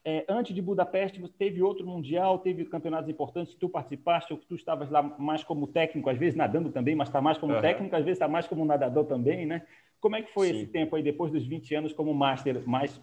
[0.05, 4.39] é, antes de Budapeste, você teve outro mundial, teve campeonatos importantes que tu participaste, ou
[4.39, 7.55] que tu estavas lá mais como técnico, às vezes nadando também, mas está mais como
[7.55, 7.61] uhum.
[7.61, 9.63] técnico, às vezes está mais como nadador também, né?
[10.01, 10.57] Como é que foi Sim.
[10.57, 13.01] esse tempo aí, depois dos 20 anos, como master, mais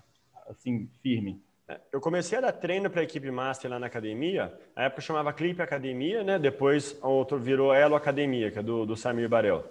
[0.50, 1.42] assim, firme?
[1.70, 5.02] É, eu comecei a dar treino para a equipe master lá na academia, na época
[5.02, 6.38] chamava Clipe Academia, né?
[6.38, 9.64] Depois outro virou Elo Academia, que é do, do Samir Barel.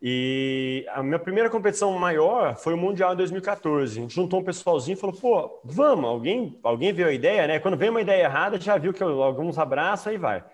[0.00, 3.98] E a minha primeira competição maior foi o Mundial em 2014.
[3.98, 7.58] A gente juntou um pessoalzinho e falou: pô, vamos, alguém, alguém viu a ideia, né?
[7.58, 10.44] Quando vem uma ideia errada, já viu que alguns abraçam e vai.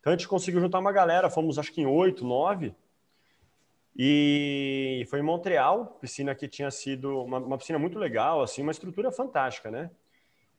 [0.00, 2.74] Então a gente conseguiu juntar uma galera, fomos acho que em oito, nove.
[3.96, 8.72] E foi em Montreal, piscina que tinha sido uma, uma piscina muito legal, assim, uma
[8.72, 9.90] estrutura fantástica, né?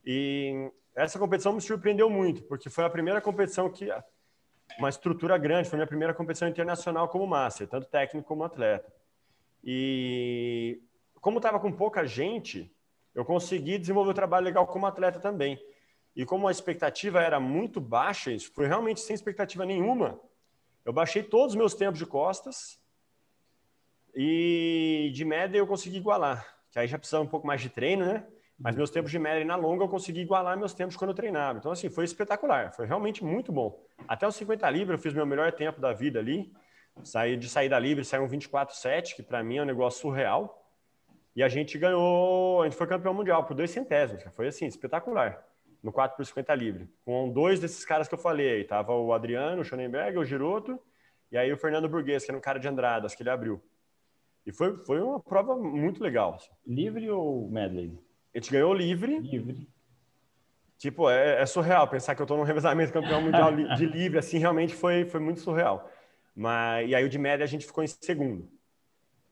[0.05, 3.89] E essa competição me surpreendeu muito, porque foi a primeira competição que
[4.77, 5.69] uma estrutura grande.
[5.69, 8.93] Foi minha primeira competição internacional como master, tanto técnico como atleta.
[9.63, 10.81] E
[11.21, 12.73] como estava com pouca gente,
[13.15, 15.57] eu consegui desenvolver o trabalho legal como atleta também.
[16.15, 20.19] E como a expectativa era muito baixa, isso foi realmente sem expectativa nenhuma,
[20.85, 22.79] eu baixei todos os meus tempos de costas
[24.13, 26.45] e de média eu consegui igualar.
[26.71, 28.27] Que aí já precisava um pouco mais de treino, né?
[28.63, 31.59] Mas meus tempos de média na longa eu consegui igualar meus tempos quando eu treinava.
[31.59, 32.71] Então, assim, foi espetacular.
[32.71, 33.77] Foi realmente muito bom.
[34.07, 36.49] Até os 50 livres eu fiz meu melhor tempo da vida ali.
[37.03, 40.65] Saí de saída livre, saiu um 24,7, que para mim é um negócio surreal.
[41.35, 44.23] E a gente ganhou, a gente foi campeão mundial por dois centésimos.
[44.33, 45.43] Foi assim, espetacular.
[45.81, 46.89] No 4 por 50 livre.
[47.03, 48.63] Com dois desses caras que eu falei.
[48.63, 50.79] Tava o Adriano, o Schonenberg, o Giroto.
[51.29, 53.61] E aí o Fernando Burguês, que era um cara de Andradas, que ele abriu.
[54.45, 56.35] E foi, foi uma prova muito legal.
[56.35, 56.49] Assim.
[56.65, 57.99] Livre ou medley?
[58.33, 59.19] A gente ganhou livre.
[59.19, 59.67] Livre.
[60.77, 64.37] Tipo, é, é surreal pensar que eu estou no revezamento campeão mundial de livre, assim,
[64.37, 65.89] realmente foi, foi muito surreal.
[66.35, 68.49] Mas, e aí o de média a gente ficou em segundo,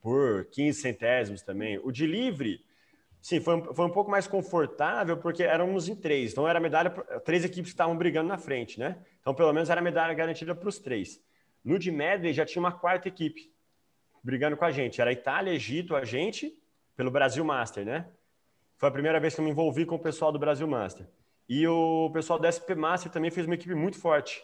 [0.01, 1.79] por 15 centésimos também.
[1.83, 2.63] O de livre,
[3.21, 6.31] sim, foi, foi um pouco mais confortável, porque éramos em três.
[6.31, 6.91] Então era medalha,
[7.25, 8.97] três equipes que estavam brigando na frente, né?
[9.19, 11.19] Então pelo menos era medalha garantida para os três.
[11.65, 13.51] No de média já tinha uma quarta equipe
[14.23, 15.01] brigando com a gente.
[15.01, 16.53] Era Itália, Egito, a gente,
[16.95, 18.07] pelo Brasil Master, né?
[18.81, 21.05] Foi a primeira vez que eu me envolvi com o pessoal do Brasil Master.
[21.47, 24.43] E o pessoal do SP Master também fez uma equipe muito forte.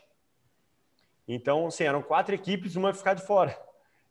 [1.28, 3.58] Então, assim, eram quatro equipes, uma ficar de fora.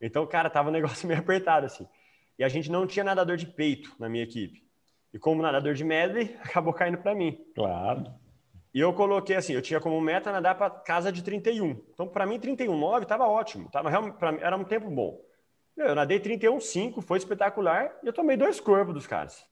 [0.01, 1.87] Então, cara, tava um negócio meio apertado, assim.
[2.37, 4.67] E a gente não tinha nadador de peito na minha equipe.
[5.15, 7.47] E como nadador de medley, acabou caindo para mim.
[7.55, 8.13] Claro.
[8.75, 11.81] E eu coloquei assim, eu tinha como meta nadar para casa de 31.
[11.95, 13.71] Então, para mim, 31,9 estava ótimo.
[13.71, 13.91] Tava
[14.41, 15.21] era um tempo bom.
[15.77, 19.47] Eu nadei 31,5, foi espetacular, e eu tomei dois corpos dos caras.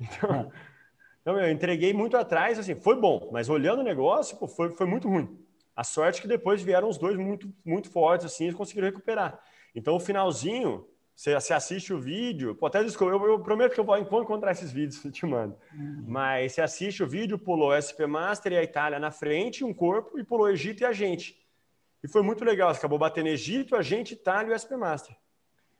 [0.00, 0.50] Então,
[1.20, 4.86] então eu entreguei muito atrás, assim, foi bom, mas olhando o negócio, pô, foi, foi
[4.86, 5.38] muito ruim.
[5.76, 9.40] A sorte é que depois vieram os dois muito, muito fortes, assim, e conseguiram recuperar.
[9.74, 13.80] Então, o finalzinho, você, você assiste o vídeo, pô, até desculpa, eu, eu, prometo que
[13.80, 15.56] eu vou, encontrar esses vídeos, te mando.
[15.74, 16.04] Uhum.
[16.06, 20.18] Mas você assiste o vídeo, pulou SP Master e a Itália na frente, um corpo,
[20.18, 21.38] e pulou Egito e a gente.
[22.02, 25.14] E foi muito legal, você acabou batendo Egito, a gente, Itália e o SP Master.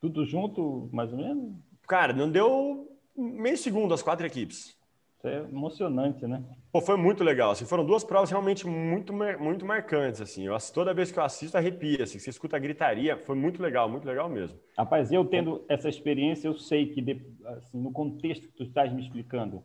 [0.01, 1.55] Tudo junto, mais ou menos?
[1.87, 2.90] Cara, não deu
[3.21, 4.77] meio segundo as quatro equipes.
[5.21, 6.43] Isso é emocionante, né?
[6.73, 7.51] Pô, foi muito legal.
[7.51, 10.21] Assim, foram duas provas realmente muito, muito marcantes.
[10.21, 10.47] Assim.
[10.47, 12.05] Eu, toda vez que eu assisto, arrepia.
[12.05, 14.59] Assim, você escuta a gritaria, foi muito legal, muito legal mesmo.
[14.79, 19.03] Rapaz, eu tendo essa experiência, eu sei que assim, no contexto que tu estás me
[19.03, 19.63] explicando,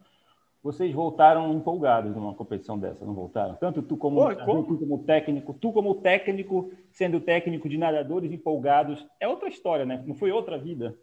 [0.61, 3.55] vocês voltaram empolgados numa competição dessa, não voltaram?
[3.55, 4.63] Tanto tu como, Pô, como?
[4.63, 10.03] tu como técnico, tu como técnico, sendo técnico de nadadores empolgados, é outra história, né?
[10.05, 10.97] Não foi outra vida.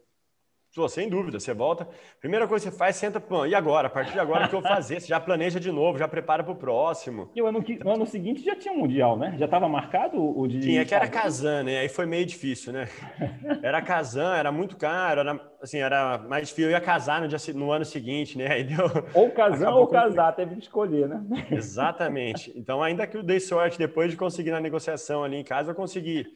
[0.74, 1.86] Pô, sem dúvida, você volta.
[2.18, 3.88] Primeira coisa que você faz, senta, pô, e agora?
[3.88, 5.00] A partir de agora, o que eu vou fazer?
[5.00, 7.30] Você já planeja de novo, já prepara para o próximo.
[7.34, 9.34] E o ano, no ano seguinte já tinha um Mundial, né?
[9.38, 10.60] Já estava marcado o de.
[10.60, 11.80] Tinha, que era Kazan, né?
[11.80, 12.88] Aí foi meio difícil, né?
[13.62, 16.70] Era Kazan, era muito caro, era, assim, era mais difícil.
[16.70, 18.48] Eu ia casar no, dia, no ano seguinte, né?
[18.50, 18.86] Aí deu...
[19.14, 21.22] Ou Kazan ou casar, teve que escolher, né?
[21.50, 22.52] Exatamente.
[22.56, 25.74] Então, ainda que eu dei sorte depois de conseguir na negociação ali em casa, eu
[25.74, 26.26] consegui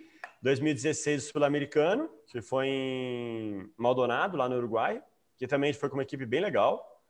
[0.47, 5.03] 2016 Sul-Americano, que foi em Maldonado, lá no Uruguai,
[5.37, 7.03] que também foi com uma equipe bem legal.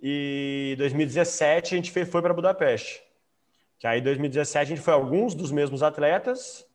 [0.00, 3.02] E 2017 a gente foi para Budapeste.
[3.78, 6.66] Que aí 2017 a gente foi alguns dos mesmos atletas,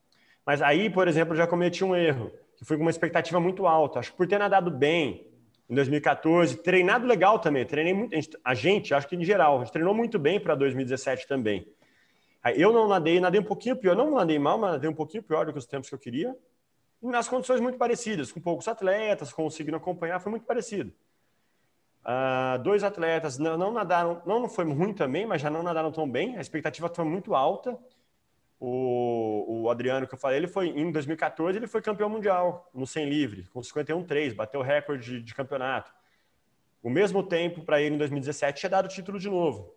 [0.46, 3.66] mas aí, por exemplo, eu já cometi um erro, que foi com uma expectativa muito
[3.66, 3.98] alta.
[3.98, 5.26] Acho que por ter nadado bem
[5.68, 9.74] em 2014, treinado legal também, treinei muito, a gente acho que em geral, a gente
[9.74, 11.68] treinou muito bem para 2017 também.
[12.56, 15.46] Eu não nadei, nadei um pouquinho pior, não nadei mal, mas nadei um pouquinho pior
[15.46, 16.36] do que os tempos que eu queria.
[17.02, 20.94] Nas condições muito parecidas, com poucos atletas, conseguindo acompanhar, foi muito parecido.
[22.04, 25.92] Uh, dois atletas não, não, nadaram, não, não foi ruim também, mas já não nadaram
[25.92, 26.38] tão bem.
[26.38, 27.78] A expectativa foi muito alta.
[28.60, 32.88] O, o Adriano que eu falei, ele foi em 2014, ele foi campeão mundial no
[32.88, 35.92] 100 livre, com 51,3, bateu o recorde de, de campeonato.
[36.82, 39.74] O mesmo tempo para ele em 2017 tinha dado o título de novo.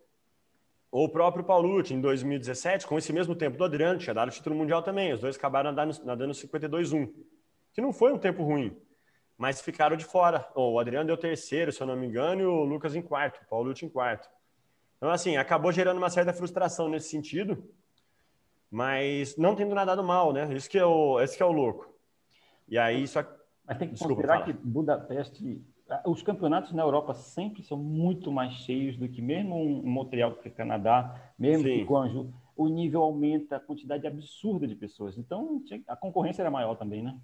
[0.91, 4.31] Ou o próprio Paulucci, em 2017, com esse mesmo tempo do Adriano, tinha dado o
[4.31, 5.11] título mundial também.
[5.11, 7.13] Os dois acabaram nadando, nadando 52-1,
[7.73, 8.75] que não foi um tempo ruim,
[9.37, 10.47] mas ficaram de fora.
[10.55, 13.49] O Adriano deu terceiro, se eu não me engano, e o Lucas em quarto, o
[13.49, 14.29] Paulucci em quarto.
[14.95, 17.69] Então, assim, acabou gerando uma certa frustração nesse sentido,
[18.71, 20.51] mas não tendo nadado mal, né?
[20.53, 21.93] Isso que é o, esse que é o louco.
[22.67, 23.23] E aí, só...
[23.65, 25.61] Mas tem que Desculpa, considerar que Budapeste
[26.05, 30.47] os campeonatos na Europa sempre são muito mais cheios do que mesmo um Montreal que
[30.47, 31.77] é Canadá, mesmo Sim.
[31.77, 35.17] que Guangzhou, o nível aumenta, a quantidade absurda de pessoas.
[35.17, 37.15] Então, a concorrência era maior também, né?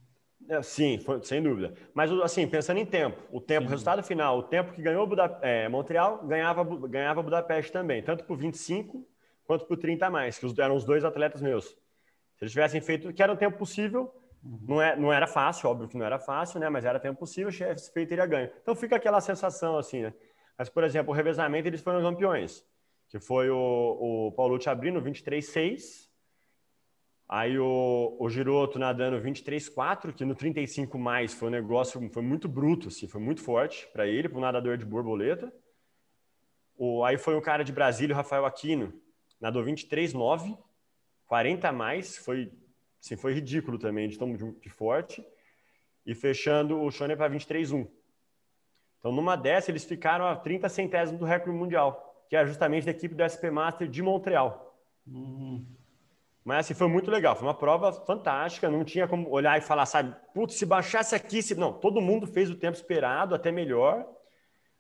[0.48, 1.74] É, sim, foi, sem dúvida.
[1.94, 5.40] Mas, assim, pensando em tempo, o tempo, o resultado final, o tempo que ganhou Buda,
[5.42, 9.06] é, Montreal, ganhava, ganhava Budapeste também, tanto por 25
[9.46, 11.66] quanto por 30 a mais, que eram os dois atletas meus.
[11.66, 15.88] Se eles tivessem feito, que era um tempo possível, não, é, não era fácil, óbvio
[15.88, 16.70] que não era fácil, né?
[16.70, 18.52] Mas era tempo possível, o feito teria ganho.
[18.62, 20.14] Então fica aquela sensação assim, né?
[20.58, 22.66] Mas, por exemplo, o revezamento eles foram campeões,
[23.08, 26.10] que foi o, o Paulucci abrindo 23-6,
[27.28, 32.48] aí o, o Giroto nadando 23-4, que no 35 mais foi um negócio, foi muito
[32.48, 35.52] bruto, assim, foi muito forte para ele, para um nadador de borboleta.
[36.78, 38.94] O, aí foi o cara de Brasília, o Rafael Aquino,
[39.40, 40.58] nadou 23-9,
[41.26, 42.52] 40 a mais, foi
[43.04, 45.26] Assim, foi ridículo também de tão de forte.
[46.06, 47.88] E fechando o Shonen para 23-1.
[48.98, 52.92] Então, numa dessa, eles ficaram a 30 centésimos do recorde mundial, que é justamente da
[52.92, 54.78] equipe do SP Master de Montreal.
[55.06, 55.66] Uhum.
[56.46, 59.86] Mas assim, foi muito legal, foi uma prova fantástica, não tinha como olhar e falar,
[59.86, 61.56] sabe, putz, se baixasse aqui, se...
[61.56, 64.06] não, todo mundo fez o tempo esperado, até melhor.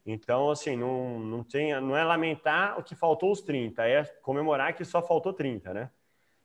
[0.05, 4.73] Então, assim, não, não, tem, não é lamentar o que faltou os 30, é comemorar
[4.73, 5.89] que só faltou 30, né?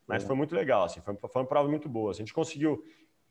[0.09, 2.11] Mas foi muito legal, assim, foi, foi uma prova muito boa.
[2.11, 2.83] Assim, a gente conseguiu,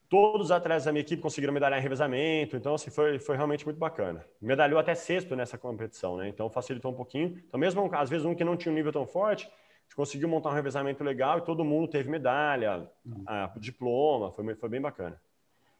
[0.07, 3.65] todos os atletas da minha equipe conseguiram medalhar em revezamento, então assim, foi, foi realmente
[3.65, 4.23] muito bacana.
[4.39, 6.29] Medalhou até sexto nessa competição, né?
[6.29, 7.41] Então facilitou um pouquinho.
[7.47, 10.29] Então, mesmo às vezes um que não tinha um nível tão forte, a gente conseguiu
[10.29, 13.23] montar um revezamento legal e todo mundo teve medalha, uhum.
[13.25, 15.19] a, diploma, foi, foi bem bacana.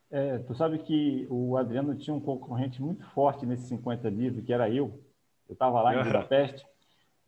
[0.10, 4.52] É, tu sabe que o Adriano tinha um concorrente muito forte nesse 50 livros, que
[4.54, 5.00] era eu.
[5.48, 6.66] Eu estava lá em Budapeste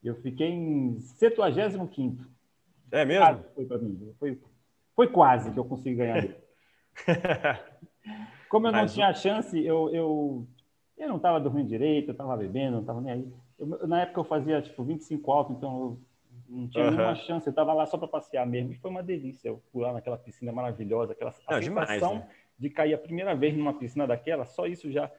[0.01, 2.26] e eu fiquei em 75
[2.91, 3.25] é mesmo?
[3.25, 4.15] Quase foi para mim.
[4.19, 4.41] Foi,
[4.95, 6.27] foi quase que eu consegui ganhar.
[8.49, 8.93] Como eu não Mas...
[8.93, 10.47] tinha chance, eu, eu,
[10.97, 13.33] eu não estava dormindo direito, eu estava bebendo, não estava nem aí.
[13.57, 15.99] Eu, na época eu fazia tipo 25 alto, então eu,
[16.49, 16.91] Não tinha uhum.
[16.91, 17.45] nenhuma chance.
[17.47, 18.71] Eu estava lá só para passear mesmo.
[18.71, 22.29] E foi uma delícia eu pular naquela piscina maravilhosa, aquela a Não, sensação demais, né?
[22.57, 25.11] de cair a primeira vez numa piscina daquela, só isso já.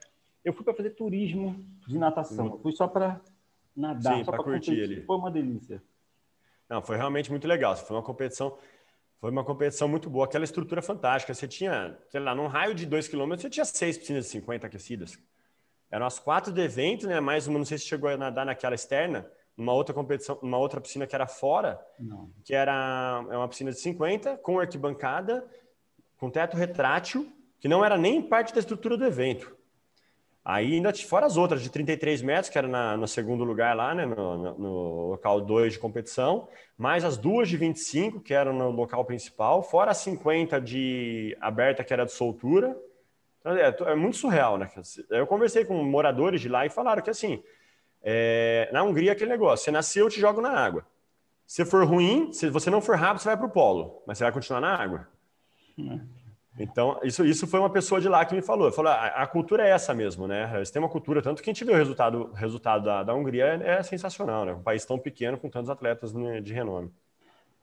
[0.43, 1.55] Eu fui para fazer turismo
[1.87, 2.47] de natação.
[2.47, 3.21] Eu fui só para
[3.75, 4.83] nadar, Sim, só para curtir competir.
[4.83, 5.05] ali.
[5.05, 5.81] Foi uma delícia.
[6.71, 7.75] Não, foi realmente muito legal.
[7.75, 8.57] Foi uma competição,
[9.19, 10.23] foi uma competição muito boa.
[10.23, 11.33] Aquela estrutura fantástica.
[11.33, 14.67] Você tinha, sei lá, num raio de 2 km, você tinha seis piscinas de 50
[14.67, 15.19] aquecidas.
[15.91, 17.19] Eram as quatro de evento, né?
[17.19, 20.79] Mais uma, não sei se chegou a nadar naquela externa, numa outra competição, numa outra
[20.79, 22.31] piscina que era fora, não.
[22.45, 25.45] que era é uma piscina de 50, com arquibancada,
[26.15, 29.53] com teto retrátil, que não era nem parte da estrutura do evento.
[30.43, 33.93] Aí ainda fora as outras de 33 metros, que era na, no segundo lugar lá,
[33.93, 38.71] né, no, no, local 2 de competição, mais as duas de 25, que eram no
[38.71, 42.75] local principal, fora as 50 de aberta, que era de soltura.
[43.39, 44.67] Então, é, é, muito surreal, né?
[45.11, 47.43] Eu conversei com moradores de lá e falaram que assim,
[48.01, 50.85] é, na Hungria aquele negócio, você nasceu, eu te jogo na água.
[51.45, 54.23] Se for ruim, se você não for rápido, você vai para o polo, mas você
[54.23, 55.07] vai continuar na água.
[55.77, 55.99] Hum.
[56.59, 58.71] Então, isso, isso foi uma pessoa de lá que me falou.
[58.71, 60.51] Falou, a, ah, a cultura é essa mesmo, né?
[60.55, 63.61] Eles têm uma cultura, tanto que a gente vê o resultado, resultado da, da Hungria
[63.63, 64.53] é, é sensacional, né?
[64.53, 66.91] Um país tão pequeno com tantos atletas né, de renome.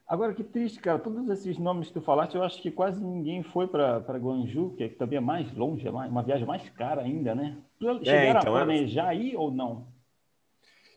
[0.07, 0.99] Agora, que triste, cara.
[0.99, 4.89] Todos esses nomes que tu falaste, eu acho que quase ninguém foi para Guangzhou, que
[4.89, 7.59] também é mais longe, é uma viagem mais cara ainda, né?
[7.82, 9.09] É, chegaram é, então, a planejar é...
[9.09, 9.86] aí ou não?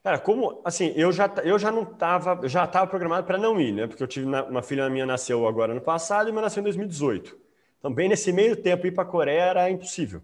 [0.02, 3.74] Cara, como assim, eu já, eu já não estava, já estava programado para não ir,
[3.74, 3.86] né?
[3.86, 6.64] Porque eu tive uma, uma filha minha nasceu agora no passado e uma nasceu em
[6.64, 7.41] 2018.
[7.82, 10.22] Então, bem nesse meio tempo, ir para a Coreia era impossível.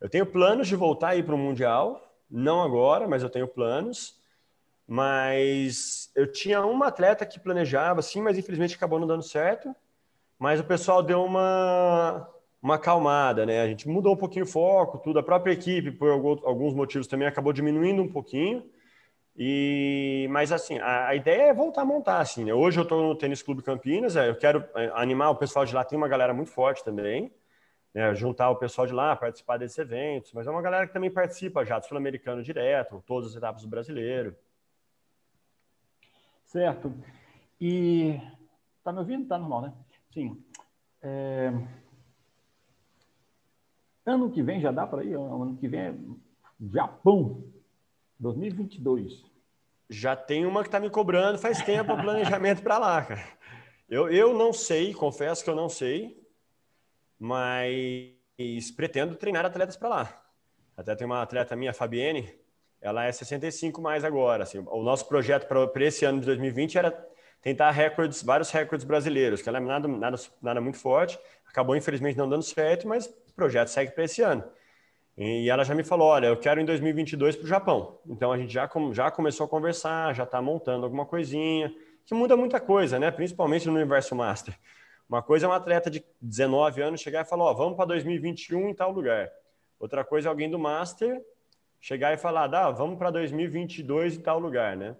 [0.00, 4.18] Eu tenho planos de voltar aí para o Mundial, não agora, mas eu tenho planos.
[4.88, 9.72] Mas eu tinha uma atleta que planejava, sim, mas infelizmente acabou não dando certo.
[10.36, 12.28] Mas o pessoal deu uma,
[12.60, 13.60] uma acalmada, né?
[13.60, 15.20] A gente mudou um pouquinho o foco, tudo.
[15.20, 18.68] A própria equipe, por alguns motivos, também acabou diminuindo um pouquinho.
[19.36, 22.52] E, mas assim, a, a, ideia é voltar a montar, assim, né?
[22.52, 25.74] Hoje eu estou no Tênis Clube Campinas, é, eu quero é, animar o pessoal de
[25.74, 27.32] lá, tem uma galera muito forte também,
[27.94, 28.14] né?
[28.14, 31.64] juntar o pessoal de lá, participar desses eventos, mas é uma galera que também participa
[31.64, 34.36] já do Sul-Americano direto, todas as etapas do brasileiro.
[36.44, 36.92] Certo.
[37.60, 38.20] E
[38.82, 39.28] tá me ouvindo?
[39.28, 39.72] Tá normal, né?
[40.12, 40.42] Sim.
[41.00, 41.52] É...
[44.04, 45.14] Ano que vem já dá para ir?
[45.14, 45.94] Ano que vem é
[46.72, 47.44] Japão.
[48.20, 49.24] 2022.
[49.88, 53.24] Já tem uma que está me cobrando faz tempo o planejamento para lá, cara.
[53.88, 56.22] Eu, eu não sei, confesso que eu não sei,
[57.18, 60.22] mas pretendo treinar atletas para lá.
[60.76, 62.32] Até tem uma atleta minha, Fabienne,
[62.80, 64.44] ela é 65 mais agora.
[64.44, 67.08] Assim, o nosso projeto para esse ano de 2020 era
[67.42, 71.18] tentar recordes, vários recordes brasileiros, que ela é nada, nada, nada muito forte.
[71.46, 74.44] Acabou, infelizmente, não dando certo, mas o projeto segue para esse ano.
[75.22, 77.98] E ela já me falou: olha, eu quero em 2022 para o Japão.
[78.08, 81.70] Então a gente já, já começou a conversar, já está montando alguma coisinha,
[82.06, 83.10] que muda muita coisa, né?
[83.10, 84.58] Principalmente no universo Master.
[85.06, 88.70] Uma coisa é um atleta de 19 anos chegar e falar: ó, vamos para 2021
[88.70, 89.30] em tal lugar.
[89.78, 91.22] Outra coisa é alguém do Master
[91.78, 94.96] chegar e falar: dá, vamos para 2022 em tal lugar, né?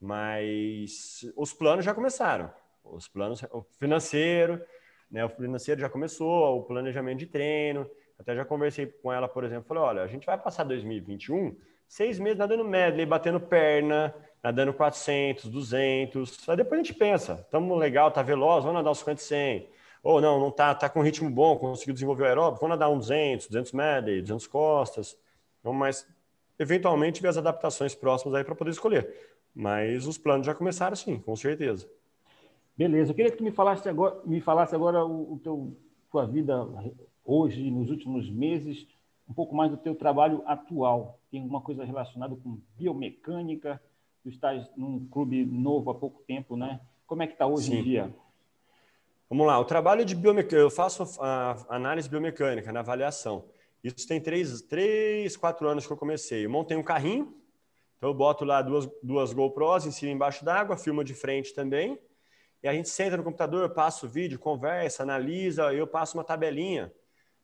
[0.00, 2.48] Mas os planos já começaram.
[2.84, 4.64] Os planos, o financeiro,
[5.10, 5.24] né?
[5.24, 9.64] O financeiro já começou, o planejamento de treino até já conversei com ela, por exemplo,
[9.68, 11.56] falei, olha, a gente vai passar 2021
[11.88, 16.48] seis meses nadando medley, batendo perna, nadando 400, 200.
[16.48, 19.68] Aí depois a gente pensa, estamos legal, tá veloz, vamos nadar uns 50 100.
[20.02, 23.08] Ou não, não tá, tá com ritmo bom, conseguiu desenvolver o aeróbico, vamos nadar uns
[23.08, 25.18] 200, 200 medley, 200 costas.
[25.62, 26.06] Vamos mais,
[26.58, 29.12] eventualmente, ver as adaptações próximas aí para poder escolher.
[29.54, 31.88] Mas os planos já começaram sim, com certeza.
[32.76, 35.76] Beleza, eu queria que tu me falasse agora, me falasse agora o, o teu,
[36.12, 36.64] tua vida
[37.28, 38.86] hoje, nos últimos meses,
[39.28, 41.20] um pouco mais do teu trabalho atual.
[41.30, 43.80] Tem alguma coisa relacionada com biomecânica?
[44.22, 46.80] Tu estás num clube novo há pouco tempo, né?
[47.06, 47.78] Como é que está hoje Sim.
[47.78, 48.14] em dia?
[49.28, 53.44] Vamos lá, o trabalho de biomecânica, eu faço a análise biomecânica na avaliação.
[53.84, 56.46] Isso tem três, três, quatro anos que eu comecei.
[56.46, 57.36] Eu montei um carrinho,
[57.98, 61.54] então eu boto lá duas, duas GoPros em cima e embaixo d'água, filma de frente
[61.54, 61.98] também,
[62.62, 66.24] e a gente senta no computador, eu passo o vídeo, conversa, analisa, eu passo uma
[66.24, 66.90] tabelinha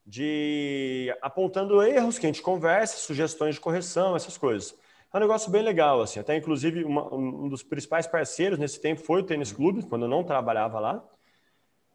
[0.07, 4.76] de apontando erros que a gente conversa, sugestões de correção, essas coisas.
[5.12, 6.18] É um negócio bem legal, assim.
[6.18, 10.09] Até, inclusive, uma, um dos principais parceiros nesse tempo foi o Tênis Clube, quando eu
[10.09, 11.05] não trabalhava lá.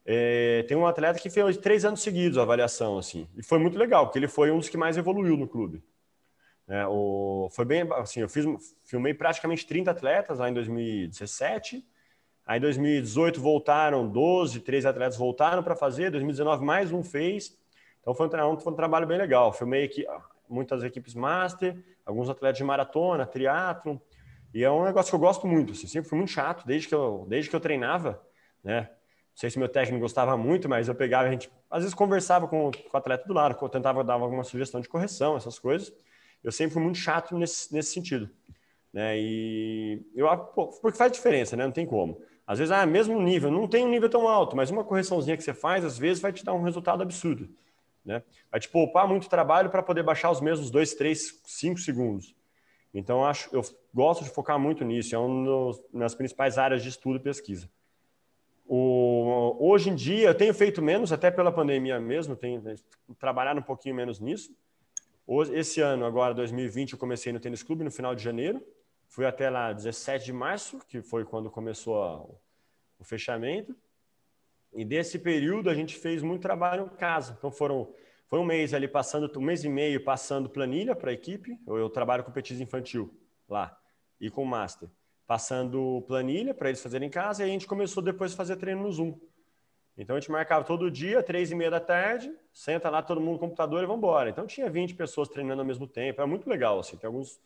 [0.06, 3.28] É, tem um atleta que fez três anos seguidos a avaliação, assim.
[3.36, 5.84] E foi muito legal, porque ele foi um dos que mais evoluiu no clube.
[6.68, 8.46] É, o, foi bem, assim, eu fiz,
[8.86, 11.86] filmei praticamente 30 atletas lá em 2017.
[12.46, 16.10] Aí, em 2018, voltaram 12, 13 atletas voltaram para fazer.
[16.10, 17.58] 2019, mais um fez.
[18.02, 19.52] Então foi um, foi um trabalho bem legal.
[19.54, 20.06] Filmei aqui
[20.50, 24.02] muitas equipes master, alguns atletas de maratona, triatlo,
[24.54, 26.96] E é um negócio que eu gosto muito, assim, sempre fui muito chato, desde que
[26.96, 28.20] eu, desde que eu treinava,
[28.64, 28.82] né?
[28.82, 32.48] Não sei se meu técnico gostava muito, mas eu pegava, a gente às vezes conversava
[32.48, 35.94] com, com o atleta do lado, eu tentava dar alguma sugestão de correção, essas coisas.
[36.44, 38.30] Eu sempre fui muito chato nesse, nesse sentido.
[38.92, 39.18] Né?
[39.20, 41.64] E eu, pô, porque faz diferença, né?
[41.64, 42.22] Não tem como.
[42.46, 45.44] Às vezes, ah, mesmo nível, não tem um nível tão alto, mas uma correçãozinha que
[45.44, 47.48] você faz, às vezes, vai te dar um resultado absurdo.
[48.10, 48.24] Né?
[48.50, 52.36] Vai te poupar muito trabalho para poder baixar os mesmos 2, 3, 5 segundos.
[52.92, 53.62] Então, acho, eu
[53.94, 57.70] gosto de focar muito nisso, é uma das principais áreas de estudo e pesquisa.
[58.66, 62.64] O, hoje em dia, eu tenho feito menos, até pela pandemia mesmo, tenho
[63.20, 64.52] trabalhado um pouquinho menos nisso.
[65.54, 68.60] Esse ano, agora, 2020, eu comecei no tênis clube no final de janeiro.
[69.08, 72.24] Fui até lá 17 de março, que foi quando começou a,
[72.98, 73.76] o fechamento.
[74.74, 77.36] E desse período a gente fez muito trabalho em casa.
[77.38, 77.92] Então foram
[78.30, 81.60] foi um mês ali passando, um mês e meio passando planilha para a equipe.
[81.66, 83.12] Eu, eu, trabalho com petis infantil
[83.48, 83.76] lá
[84.22, 84.88] e com master,
[85.26, 87.44] passando planilha para eles fazerem em casa.
[87.44, 89.20] E a gente começou depois a fazer treino no Zoom.
[89.98, 93.34] Então a gente marcava todo dia, três e meia da tarde, senta lá todo mundo
[93.34, 94.30] no computador e vamos embora.
[94.30, 96.22] Então tinha 20 pessoas treinando ao mesmo tempo.
[96.22, 96.98] É muito legal assim.
[96.98, 97.42] Tem alguns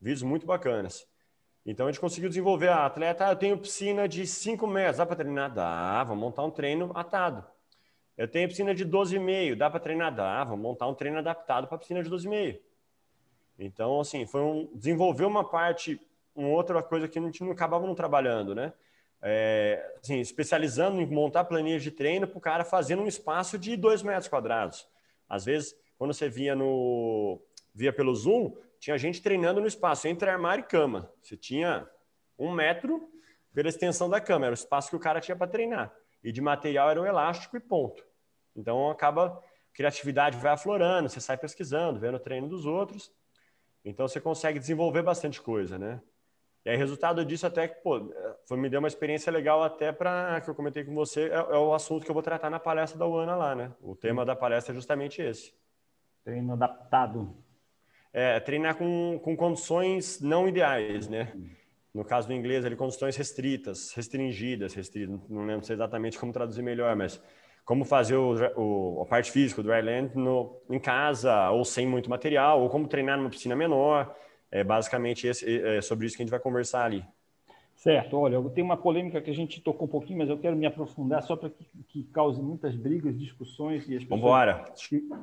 [0.00, 1.06] vídeos muito bacanas.
[1.66, 3.26] Então a gente conseguiu desenvolver a atleta.
[3.26, 5.52] Ah, eu tenho piscina de 5 metros, dá para treinar?
[5.52, 7.46] Dá, vamos montar um treino atado.
[8.16, 10.14] Eu tenho piscina de 12,5, dá para treinar?
[10.14, 12.60] Dá, vamos montar um treino adaptado para piscina de 12,5.
[13.58, 16.00] Então, assim, foi um, desenvolver uma parte,
[16.34, 18.72] uma outra coisa que a gente não acabava não trabalhando, né?
[19.20, 23.76] É, assim, especializando em montar planilhas de treino para o cara fazendo um espaço de
[23.76, 24.86] 2 metros quadrados.
[25.28, 27.40] Às vezes, quando você via no
[27.74, 31.10] via pelo Zoom, tinha gente treinando no espaço entre armário e cama.
[31.22, 31.88] Você tinha
[32.38, 33.08] um metro
[33.52, 35.92] pela extensão da cama, era o espaço que o cara tinha para treinar.
[36.24, 38.04] E de material era um elástico e ponto.
[38.56, 39.40] Então acaba,
[39.72, 43.12] criatividade vai aflorando, você sai pesquisando, vendo o treino dos outros.
[43.84, 46.00] Então você consegue desenvolver bastante coisa, né?
[46.64, 48.10] E aí, resultado disso, até que, pô,
[48.48, 51.58] foi, me deu uma experiência legal até para que eu comentei com você, é, é,
[51.58, 53.70] o assunto que eu vou tratar na palestra da UANA lá, né?
[53.82, 55.52] O tema da palestra é justamente esse.
[56.24, 57.36] Treino adaptado
[58.14, 61.34] é, treinar com, com condições não ideais, né?
[61.94, 66.96] No caso do inglês, ali, condições restritas, restringidas, restritas, não lembro exatamente como traduzir melhor,
[66.96, 67.22] mas
[67.64, 72.10] como fazer o, o, a parte física, o dryland, no, em casa, ou sem muito
[72.10, 74.14] material, ou como treinar numa piscina menor.
[74.50, 77.04] É basicamente esse, é sobre isso que a gente vai conversar ali.
[77.76, 80.64] Certo, olha, tenho uma polêmica que a gente tocou um pouquinho, mas eu quero me
[80.64, 84.64] aprofundar só para que, que, cause muitas brigas, discussões e as pessoas Vambora.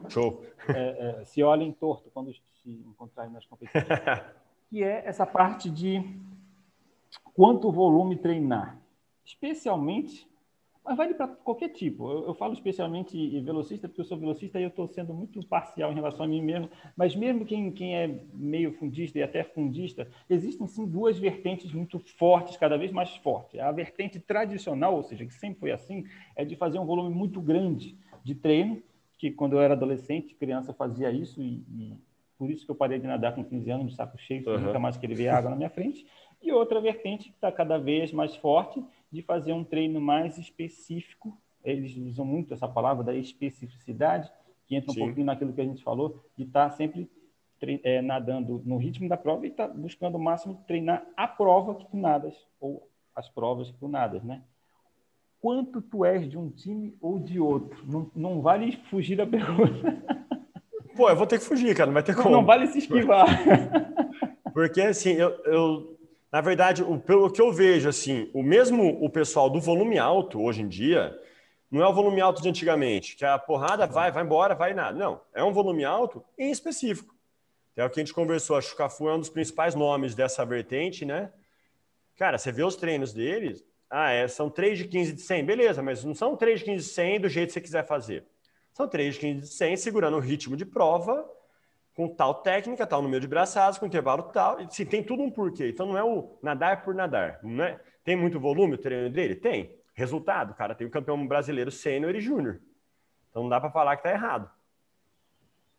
[0.09, 0.45] Show.
[0.69, 3.83] É, é, se olhem torto quando se encontrarem nas competições.
[4.69, 6.03] que é essa parte de
[7.33, 8.79] quanto volume treinar,
[9.23, 10.29] especialmente
[10.83, 12.09] mas vale para qualquer tipo.
[12.09, 15.91] Eu, eu, falo especialmente velocista, porque eu sou velocista e eu estou sendo muito parcial
[15.91, 16.69] em relação a mim mesmo.
[16.97, 21.99] Mas mesmo quem, quem é meio fundista e até fundista, existem sim duas vertentes muito
[21.99, 23.59] fortes, cada vez mais fortes.
[23.59, 26.03] A vertente tradicional, ou seja, que sempre foi assim,
[26.35, 28.81] é de fazer um volume muito grande de treino,
[29.19, 31.97] que quando eu era adolescente, criança, fazia isso e, e
[32.39, 34.59] por isso que eu parei de nadar com 15 anos, de saco cheio, uhum.
[34.59, 36.07] nunca mais queria ver água na minha frente.
[36.41, 41.37] E outra vertente que está cada vez mais forte, de fazer um treino mais específico.
[41.63, 44.31] Eles usam muito essa palavra da especificidade,
[44.65, 45.01] que entra um Sim.
[45.01, 47.09] pouquinho naquilo que a gente falou, de estar tá sempre
[47.83, 51.75] é, nadando no ritmo da prova e estar tá buscando o máximo treinar a prova
[51.75, 54.41] que tu nadas, ou as provas que tu nadas, né?
[55.39, 57.83] Quanto tu és de um time ou de outro?
[57.85, 60.01] Não, não vale fugir da pergunta.
[60.95, 62.29] Pô, eu vou ter que fugir, cara, não vai ter como.
[62.29, 63.25] Não vale se esquivar.
[64.53, 65.97] Porque, assim, eu, eu
[66.31, 70.41] na verdade, o, pelo que eu vejo, assim, o mesmo o pessoal do volume alto
[70.41, 71.19] hoje em dia
[71.69, 74.97] não é o volume alto de antigamente, que a porrada vai, vai embora, vai nada.
[74.97, 77.15] Não, é um volume alto em específico.
[77.75, 81.05] É o que a gente conversou, a Chucafu é um dos principais nomes dessa vertente,
[81.05, 81.31] né?
[82.17, 85.81] Cara, você vê os treinos deles, ah, é, são 3 de 15 de 100, beleza,
[85.81, 88.25] mas não são 3 de 15 de 100 do jeito que você quiser fazer.
[88.73, 91.29] São 3 de 15 de 100 segurando o ritmo de prova
[92.01, 94.57] com tal técnica, tal número de braçadas, com intervalo tal.
[94.71, 95.69] Se tem tudo um porquê.
[95.69, 97.39] Então não é o nadar por nadar.
[97.43, 97.79] Não é?
[98.03, 99.35] Tem muito volume o treino dele?
[99.35, 99.75] Tem.
[99.93, 102.59] Resultado, cara tem o campeão brasileiro sênior e júnior.
[103.29, 104.49] Então não dá para falar que está errado.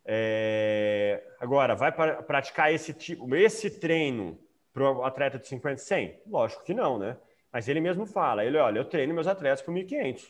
[0.04, 1.24] É...
[1.40, 4.38] Agora, vai pra, praticar esse tipo, esse treino
[4.72, 6.20] para o atleta de 50 e 100?
[6.26, 7.16] Lógico que não, né?
[7.50, 10.24] Mas ele mesmo fala, ele, olha, eu treino meus atletas para 1.500.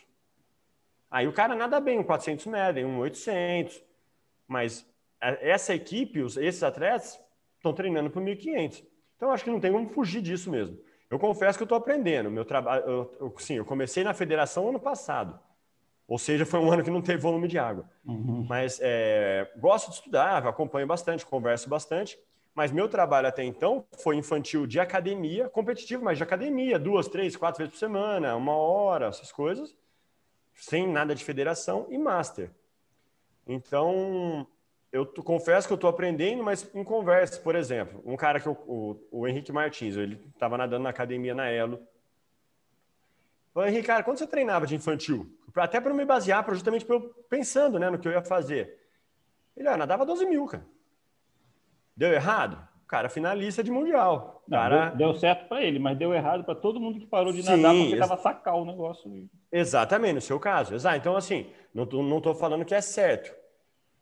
[1.11, 3.83] Aí o cara nada bem, um 400 metros, um 800,
[4.49, 4.91] mas
[5.23, 7.21] essa equipe, esses atletas,
[7.57, 8.85] estão treinando para 1.500.
[9.17, 10.79] Então, acho que não tem como fugir disso mesmo.
[11.09, 12.31] Eu confesso que eu estou aprendendo.
[12.31, 15.39] Meu trabalho, eu, eu, sim, eu comecei na federação ano passado.
[16.09, 17.89] Ou seja, foi um ano que não teve volume de água.
[18.05, 18.45] Uhum.
[18.49, 22.19] Mas é, gosto de estudar, acompanho bastante, converso bastante.
[22.55, 27.37] Mas meu trabalho até então foi infantil de academia, competitivo, mas de academia, duas, três,
[27.37, 29.75] quatro vezes por semana, uma hora, essas coisas,
[30.55, 32.51] sem nada de federação e master.
[33.47, 34.47] Então,
[34.93, 38.53] eu confesso que eu estou aprendendo, mas em conversa, por exemplo, um cara que eu,
[38.67, 41.81] o, o Henrique Martins, ele estava nadando na academia na Elo.
[43.55, 45.27] Falei, Henrique, cara, quando você treinava de infantil?
[45.57, 48.79] Até para me basear, pra, justamente pra eu, pensando né, no que eu ia fazer.
[49.57, 50.65] Ele, ah, nadava 12 mil, cara.
[51.97, 52.59] Deu errado?
[52.87, 54.43] Cara finalista de mundial.
[54.47, 54.91] Não, cara...
[54.91, 57.57] deu, deu, certo para ele, mas deu errado para todo mundo que parou de Sim,
[57.57, 58.23] nadar porque estava ex...
[58.23, 59.11] sacar o negócio.
[59.51, 60.75] Exatamente, no seu caso.
[60.75, 60.97] Exato.
[60.99, 63.35] Então, assim, não estou não tô falando que é certo,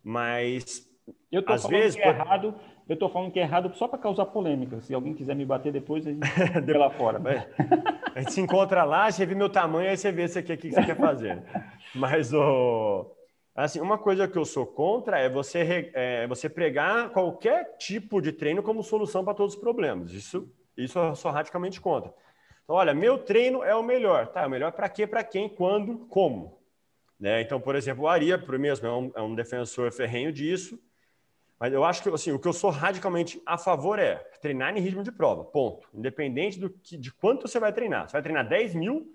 [0.02, 0.88] mas
[1.30, 2.54] eu tô às vezes que é errado.
[2.88, 4.80] Eu estou falando que é errado só para causar polêmica.
[4.80, 6.20] Se alguém quiser me bater depois, a gente
[6.64, 7.20] vê lá fora.
[8.14, 10.58] a gente se encontra lá, você vê meu tamanho, aí você vê isso aqui, o
[10.58, 11.42] que você quer fazer.
[11.94, 13.14] Mas o.
[13.54, 18.32] Assim, uma coisa que eu sou contra é você, é, você pregar qualquer tipo de
[18.32, 20.12] treino como solução para todos os problemas.
[20.12, 22.12] Isso, isso eu sou radicalmente contra.
[22.64, 24.28] Então, olha, meu treino é o melhor.
[24.28, 26.59] Tá, o melhor para quê, para quem, quando, como.
[27.20, 27.42] Né?
[27.42, 30.80] Então, por exemplo, o Aria, por mesmo, é um, é um defensor ferrenho disso.
[31.58, 34.80] Mas eu acho que assim, o que eu sou radicalmente a favor é treinar em
[34.80, 35.86] ritmo de prova, ponto.
[35.92, 38.08] Independente do que, de quanto você vai treinar.
[38.08, 39.12] Você vai treinar 10 mil,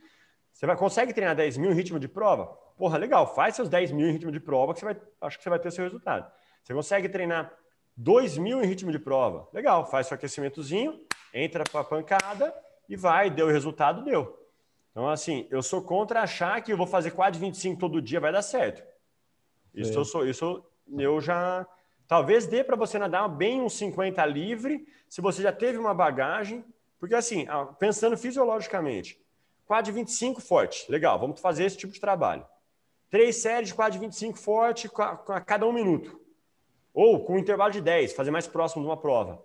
[0.53, 2.45] você vai, consegue treinar 10 mil em ritmo de prova?
[2.78, 5.43] Porra, legal, faz seus 10 mil em ritmo de prova que você vai, acho que
[5.43, 6.32] você vai ter seu resultado.
[6.62, 7.51] Você consegue treinar
[7.97, 9.47] 2 mil em ritmo de prova?
[9.51, 11.01] Legal, faz seu aquecimentozinho,
[11.34, 12.53] entra para a pancada
[12.88, 14.45] e vai, deu o resultado, deu.
[14.96, 18.32] Então, assim, eu sou contra achar que eu vou fazer quase 25 todo dia, vai
[18.32, 18.82] dar certo.
[19.74, 20.66] Isso, eu, sou, isso
[20.98, 21.68] eu já.
[22.08, 26.64] Talvez dê para você nadar bem uns 50 livre, se você já teve uma bagagem.
[26.98, 27.46] Porque, assim,
[27.78, 29.22] pensando fisiologicamente,
[29.66, 32.48] quad 25 forte, legal, vamos fazer esse tipo de trabalho.
[33.10, 36.18] Três séries de quad 25 forte a cada um minuto.
[36.93, 39.43] Ou com um intervalo de 10, fazer mais próximo de uma prova.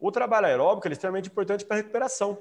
[0.00, 2.36] O trabalho aeróbico é extremamente importante para a recuperação.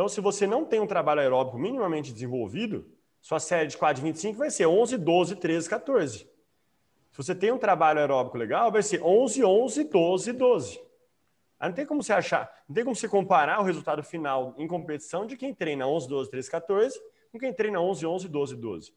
[0.00, 2.90] Então, se você não tem um trabalho aeróbico minimamente desenvolvido,
[3.20, 6.18] sua série de quad 25 vai ser 11, 12, 13, 14.
[6.20, 6.26] Se
[7.18, 10.80] você tem um trabalho aeróbico legal, vai ser 11, 11, 12, 12.
[11.58, 14.66] Aí não tem como você achar, não tem como você comparar o resultado final em
[14.66, 16.98] competição de quem treina 11, 12, 13, 14
[17.30, 18.94] com quem treina 11, 11, 12, 12.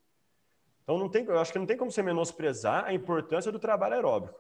[0.84, 3.96] Então, não tem, eu acho que não tem como você menosprezar a importância do trabalho
[3.96, 4.40] aeróbico.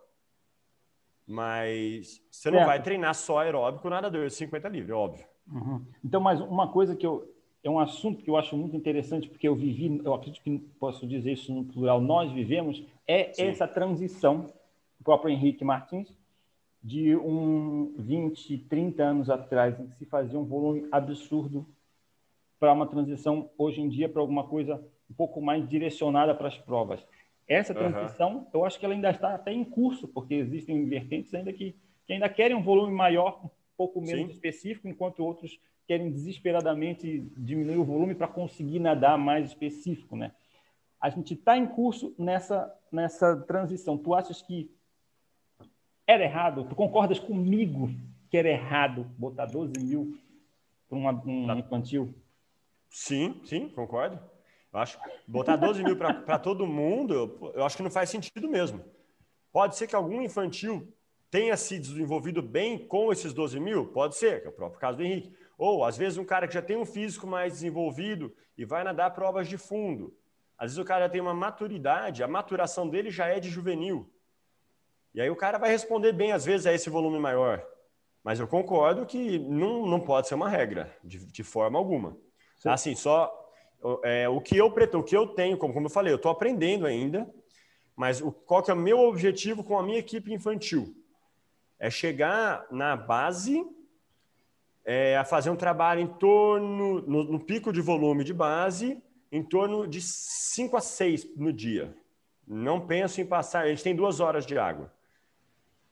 [1.27, 5.32] Mas você não vai treinar só aeróbico nadador de 50 livre, óbvio.
[5.51, 5.81] Uhum.
[6.03, 7.29] Então, mais uma coisa que eu.
[7.63, 11.07] É um assunto que eu acho muito interessante, porque eu vivi, eu acredito que posso
[11.07, 13.43] dizer isso no plural, nós vivemos, é Sim.
[13.43, 14.47] essa transição,
[14.99, 16.13] o próprio Henrique Martins,
[16.83, 21.65] de um 20, 30 anos atrás, em que se fazia um volume absurdo
[22.59, 26.57] para uma transição hoje em dia para alguma coisa um pouco mais direcionada para as
[26.57, 27.05] provas.
[27.47, 28.47] Essa transição, uhum.
[28.53, 31.75] eu acho que ela ainda está até em curso, porque existem vertentes ainda que,
[32.05, 33.41] que ainda querem um volume maior,
[33.77, 34.31] pouco menos Sim.
[34.31, 40.31] específico, enquanto outros querem desesperadamente diminuir o volume para conseguir nadar mais específico, né?
[40.99, 43.97] A gente está em curso nessa, nessa transição.
[43.97, 44.71] Tu achas que
[46.07, 46.65] era errado?
[46.65, 47.89] Tu concordas comigo
[48.29, 50.17] que era errado botar 12 mil
[50.87, 52.15] para um infantil?
[52.89, 54.19] Sim, sim, concordo.
[54.71, 58.47] Eu acho botar 12 mil para todo mundo, eu, eu acho que não faz sentido
[58.47, 58.83] mesmo.
[59.51, 60.91] Pode ser que algum infantil
[61.33, 63.87] tenha se desenvolvido bem com esses 12 mil?
[63.87, 65.35] Pode ser, que é o próprio caso do Henrique.
[65.57, 69.15] Ou, às vezes, um cara que já tem um físico mais desenvolvido e vai nadar
[69.15, 70.15] provas de fundo.
[70.55, 74.07] Às vezes, o cara já tem uma maturidade, a maturação dele já é de juvenil.
[75.11, 77.65] E aí, o cara vai responder bem, às vezes, a esse volume maior.
[78.23, 82.15] Mas eu concordo que não, não pode ser uma regra, de, de forma alguma.
[82.57, 82.69] Sim.
[82.69, 83.33] Assim, só
[84.03, 86.31] é, o que eu pretendo, o que eu tenho, como, como eu falei, eu estou
[86.31, 87.27] aprendendo ainda,
[87.95, 90.95] mas o, qual que é o meu objetivo com a minha equipe infantil?
[91.83, 93.61] É chegar na base
[94.85, 99.43] é, a fazer um trabalho em torno, no, no, pico de volume de base, em
[99.43, 101.93] torno de 5 a 6 no dia.
[102.47, 104.93] Não penso em passar, a gente tem duas horas de água.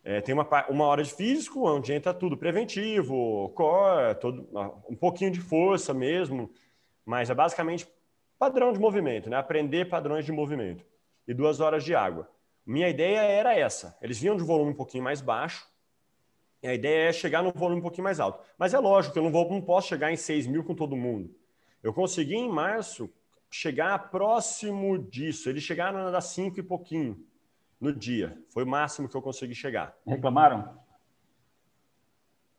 [0.01, 4.47] É, tem uma, uma hora de físico, onde entra tudo preventivo, core, todo,
[4.89, 6.49] um pouquinho de força mesmo,
[7.05, 7.85] mas é basicamente
[8.39, 9.35] padrão de movimento, né?
[9.35, 10.85] aprender padrões de movimento.
[11.27, 12.31] E duas horas de água.
[12.65, 13.97] Minha ideia era essa.
[14.01, 15.69] Eles vinham de volume um pouquinho mais baixo,
[16.67, 18.43] a ideia é chegar num volume um pouquinho mais alto.
[18.57, 20.95] Mas é lógico que eu não, vou, não posso chegar em 6 mil com todo
[20.95, 21.33] mundo.
[21.81, 23.09] Eu consegui em março
[23.49, 25.49] chegar próximo disso.
[25.49, 27.25] Eles chegaram a dar 5 e pouquinho
[27.79, 28.37] no dia.
[28.49, 29.97] Foi o máximo que eu consegui chegar.
[30.05, 30.79] Reclamaram?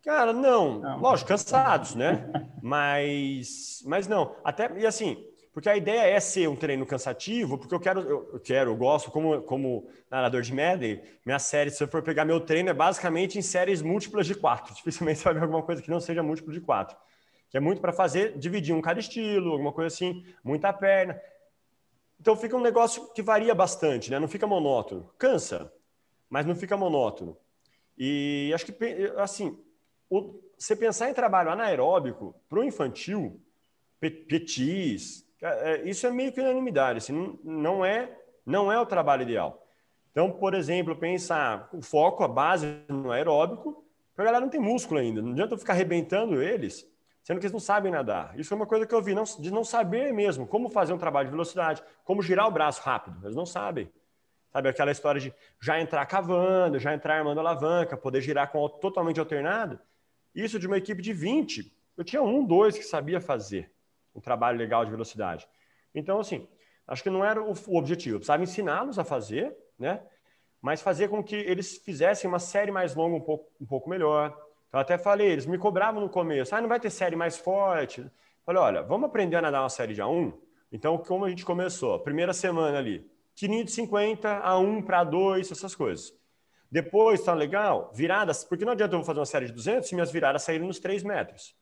[0.03, 0.81] Cara, não.
[0.81, 0.99] não.
[0.99, 2.29] Lógico, cansados, né?
[2.61, 4.35] mas, mas não.
[4.43, 8.41] Até, e assim, Porque a ideia é ser um treino cansativo, porque eu quero, eu
[8.41, 12.41] quero, eu gosto, como, como nadador de medley, minha série, se eu for pegar meu
[12.41, 14.73] treino, é basicamente em séries múltiplas de quatro.
[14.75, 16.97] Dificilmente você vai ver alguma coisa que não seja múltiplo de quatro.
[17.51, 21.21] Que é muito para fazer, dividir um cada estilo, alguma coisa assim, muita perna.
[22.19, 24.19] Então fica um negócio que varia bastante, né?
[24.19, 25.11] Não fica monótono.
[25.19, 25.71] Cansa,
[26.31, 27.37] mas não fica monótono.
[27.99, 28.75] E acho que,
[29.19, 29.59] assim,
[30.57, 33.39] você pensar em trabalho anaeróbico para o infantil,
[34.01, 35.22] petis,
[35.85, 38.17] isso é meio que unanimidade, assim, não é,
[38.47, 39.67] não é o trabalho ideal.
[40.11, 43.85] Então, por exemplo, pensar o foco, a base no aeróbico,
[44.17, 46.87] a galera não tem músculo ainda, não adianta eu ficar arrebentando eles,
[47.25, 48.39] sendo que eles não sabem nadar.
[48.39, 50.99] Isso é uma coisa que eu vi, não, de não saber mesmo como fazer um
[50.99, 53.91] trabalho de velocidade, como girar o braço rápido, eles não sabem.
[54.53, 59.19] Sabe aquela história de já entrar cavando, já entrar armando alavanca, poder girar com totalmente
[59.19, 59.81] alternado?
[60.35, 63.73] Isso de uma equipe de 20, eu tinha um, dois que sabia fazer
[64.15, 65.49] um trabalho legal de velocidade.
[65.95, 66.49] Então, assim,
[66.87, 68.17] acho que não era o, o objetivo.
[68.17, 70.03] Eu precisava ensiná-los a fazer, né?
[70.61, 74.37] Mas fazer com que eles fizessem uma série mais longa um pouco, um pouco melhor.
[74.69, 78.05] Então, até falei, eles me cobravam no começo, ah, não vai ter série mais forte.
[78.45, 80.33] Falei, olha, vamos aprender a nadar uma série de A1?
[80.71, 81.99] Então, como a gente começou?
[82.01, 86.15] Primeira semana ali, tirinho de 50, A1 para 2, essas coisas.
[86.71, 90.11] Depois, tá legal, viradas, porque não adianta eu fazer uma série de 200 se minhas
[90.11, 91.55] viradas saírem nos 3 metros.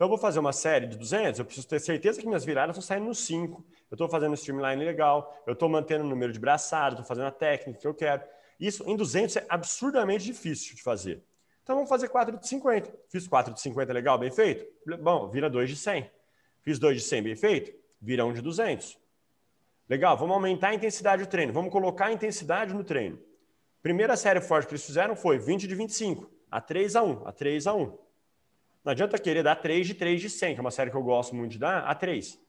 [0.00, 2.74] Então, eu vou fazer uma série de 200, eu preciso ter certeza que minhas viradas
[2.74, 3.62] estão saindo nos 5.
[3.90, 7.30] Eu estou fazendo streamline legal, eu estou mantendo o número de braçadas, estou fazendo a
[7.30, 8.22] técnica que eu quero.
[8.58, 11.22] Isso em 200 é absurdamente difícil de fazer.
[11.62, 12.90] Então, vamos fazer 4 de 50.
[13.10, 14.64] Fiz 4 de 50 legal, bem feito?
[15.02, 16.10] Bom, vira 2 de 100.
[16.62, 17.70] Fiz 2 de 100 bem feito?
[18.00, 18.98] Vira 1 de 200.
[19.86, 21.52] Legal, vamos aumentar a intensidade do treino.
[21.52, 23.18] Vamos colocar a intensidade no treino.
[23.82, 27.32] Primeira série forte que eles fizeram foi 20 de 25, a 3 a 1, a
[27.32, 28.09] 3 a 1.
[28.84, 31.02] Não adianta querer dar 3 de 3 de 100, que é uma série que eu
[31.02, 32.40] gosto muito de dar, a 3.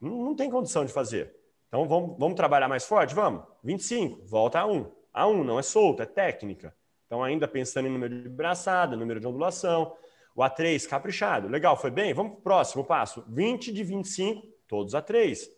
[0.00, 1.34] Não, não tem condição de fazer.
[1.68, 3.14] Então vamos, vamos trabalhar mais forte?
[3.14, 3.44] Vamos.
[3.62, 4.90] 25, volta a 1.
[5.12, 6.74] A 1 não é solto, é técnica.
[7.06, 9.96] Então, ainda pensando em número de braçada, número de ondulação.
[10.34, 11.48] O A3 caprichado.
[11.48, 12.12] Legal, foi bem?
[12.12, 13.24] Vamos para o próximo passo.
[13.28, 15.48] 20 de 25, todos A3.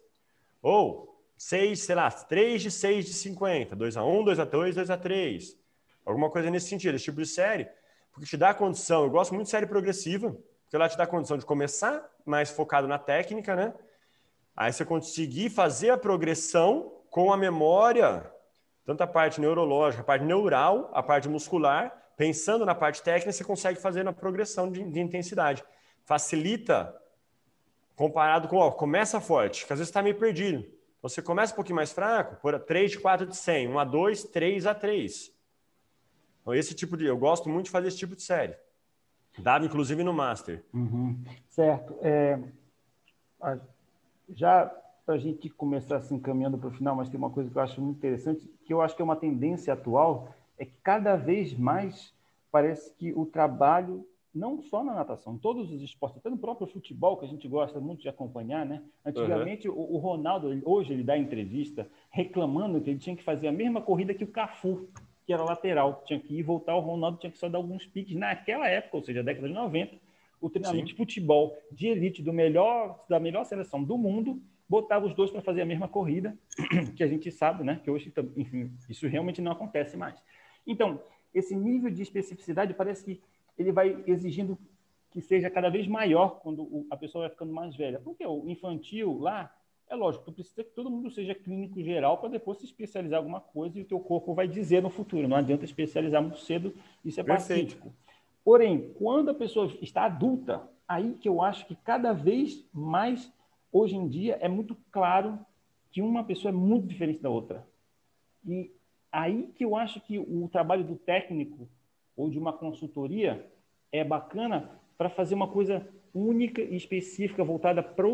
[0.63, 3.75] Ou 6, sei lá, 3 de 6 de 50.
[3.75, 5.59] 2 a 1, 2 a 2, 2 a 3.
[6.05, 6.95] Alguma coisa nesse sentido.
[6.95, 7.69] Esse tipo de série
[8.19, 11.05] porque te dá a condição, eu gosto muito de série progressiva, porque ela te dá
[11.05, 13.73] a condição de começar mais focado na técnica, né?
[14.57, 18.29] Aí você conseguir fazer a progressão com a memória,
[18.85, 23.45] tanto a parte neurológica, a parte neural, a parte muscular, pensando na parte técnica, você
[23.45, 25.65] consegue fazer na progressão de, de intensidade.
[26.05, 26.93] Facilita
[27.95, 30.67] comparado com, ó, começa forte, que às vezes está meio perdido.
[31.01, 34.25] Você começa um pouquinho mais fraco, por 3 de 4 de 100, 1 a 2,
[34.25, 35.38] 3 a 3.
[36.49, 37.05] Então, esse tipo de.
[37.05, 38.55] Eu gosto muito de fazer esse tipo de série.
[39.39, 40.65] Dava, inclusive, no Master.
[40.73, 41.23] Uhum.
[41.47, 41.95] Certo.
[42.01, 42.41] É,
[44.35, 44.65] já
[45.05, 47.63] para a gente começar assim, caminhando para o final, mas tem uma coisa que eu
[47.63, 51.53] acho muito interessante, que eu acho que é uma tendência atual, é que cada vez
[51.53, 52.15] mais
[52.51, 56.67] parece que o trabalho, não só na natação, em todos os esportes, até no próprio
[56.67, 58.83] futebol, que a gente gosta muito de acompanhar, né?
[59.05, 59.77] Antigamente, uhum.
[59.77, 63.83] o, o Ronaldo, hoje ele dá entrevista reclamando que ele tinha que fazer a mesma
[63.83, 64.89] corrida que o Cafu
[65.29, 66.03] que era lateral.
[66.07, 68.17] Tinha que ir voltar, o Ronaldo tinha que só dar alguns piques.
[68.17, 69.95] Naquela época, ou seja, década de 90,
[70.41, 70.93] o treinamento Sim.
[70.93, 75.43] de futebol de elite do melhor, da melhor seleção do mundo botava os dois para
[75.43, 76.35] fazer a mesma corrida,
[76.97, 77.79] que a gente sabe, né?
[77.85, 80.19] Que hoje, enfim, isso realmente não acontece mais.
[80.67, 80.99] Então,
[81.35, 83.21] esse nível de especificidade parece que
[83.59, 84.59] ele vai exigindo
[85.11, 88.01] que seja cada vez maior quando a pessoa vai ficando mais velha.
[88.03, 89.55] Porque o infantil lá
[89.91, 93.23] é lógico, tu precisa que todo mundo seja clínico geral para depois se especializar em
[93.23, 95.27] alguma coisa e o teu corpo vai dizer no futuro.
[95.27, 96.75] Não adianta especializar muito cedo,
[97.05, 97.77] isso é Perfeito.
[97.77, 97.95] pacífico.
[98.45, 103.33] Porém, quando a pessoa está adulta, aí que eu acho que cada vez mais,
[103.73, 105.39] hoje em dia, é muito claro
[105.91, 107.67] que uma pessoa é muito diferente da outra.
[108.47, 108.71] E
[109.11, 111.69] aí que eu acho que o trabalho do técnico
[112.17, 113.51] ou de uma consultoria
[113.91, 118.07] é bacana para fazer uma coisa única e específica voltada para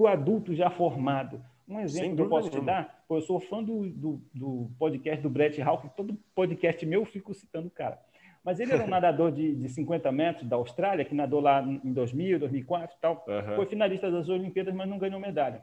[0.00, 1.42] o adulto já formado.
[1.68, 5.30] Um exemplo que eu posso te dar, eu sou fã do, do, do, podcast do
[5.30, 7.98] Brett Hawk, todo podcast meu eu fico citando o cara.
[8.44, 11.92] Mas ele era um nadador de, de 50 metros da Austrália, que nadou lá em
[11.92, 13.24] 2000, 2004 e tal.
[13.26, 13.56] Uhum.
[13.56, 15.62] Foi finalista das Olimpíadas, mas não ganhou medalha.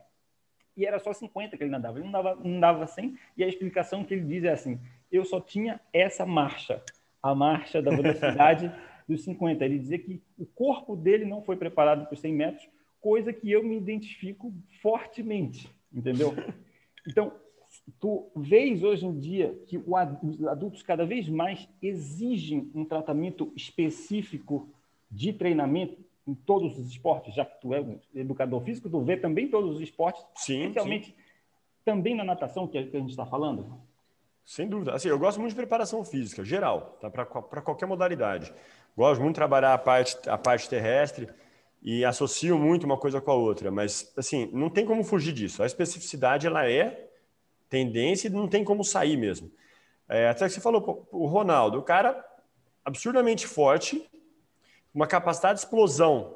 [0.76, 3.18] E era só 50 que ele nadava, ele não dava, não dava 100.
[3.36, 4.80] E a explicação que ele diz é assim:
[5.12, 6.82] eu só tinha essa marcha,
[7.22, 8.72] a marcha da velocidade
[9.08, 9.66] dos 50.
[9.66, 12.70] Ele dizia que o corpo dele não foi preparado para os 100 metros,
[13.02, 16.34] coisa que eu me identifico fortemente, entendeu?
[17.08, 17.32] Então,
[18.00, 24.70] tu vês hoje em dia que os adultos cada vez mais exigem um tratamento específico
[25.10, 25.98] de treinamento,
[26.28, 29.76] em todos os esportes, já que tu é um educador físico, tu vê também todos
[29.76, 31.16] os esportes, sim, especialmente sim.
[31.84, 33.82] também na natação que a gente está falando?
[34.46, 34.94] Sem dúvida.
[34.94, 37.10] Assim, eu gosto muito de preparação física, geral, tá?
[37.10, 38.54] para qualquer modalidade.
[38.96, 41.30] Gosto muito de trabalhar a parte, a parte terrestre
[41.82, 45.64] e associo muito uma coisa com a outra, mas assim, não tem como fugir disso.
[45.64, 47.08] A especificidade ela é
[47.70, 49.52] tendência e não tem como sair mesmo.
[50.08, 52.26] É, até que você falou, o Ronaldo, o cara
[52.84, 54.04] absurdamente forte,
[54.94, 56.36] uma capacidade de explosão,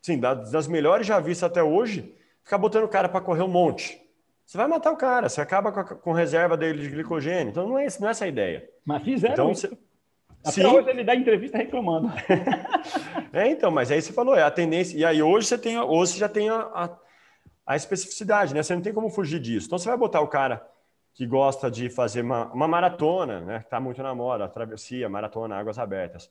[0.00, 4.00] sim, das melhores já vistas até hoje, ficar botando o cara para correr um monte.
[4.46, 7.50] Você vai matar o cara, você acaba com, a, com reserva dele de glicogênio.
[7.50, 8.68] Então não é, não é essa a ideia.
[8.84, 9.68] Mas fizeram então, isso.
[9.68, 9.78] Você...
[10.42, 10.66] Até Sim.
[10.66, 12.10] hoje ele dá entrevista reclamando.
[13.32, 14.96] é, então, mas aí você falou, é a tendência.
[14.96, 16.98] E aí hoje você tem, hoje você já tem a, a,
[17.66, 18.62] a, especificidade, né?
[18.62, 19.66] Você não tem como fugir disso.
[19.66, 20.66] Então você vai botar o cara
[21.12, 23.58] que gosta de fazer uma, uma maratona, né?
[23.58, 26.30] Está muito na moda, travessia, maratona, águas abertas.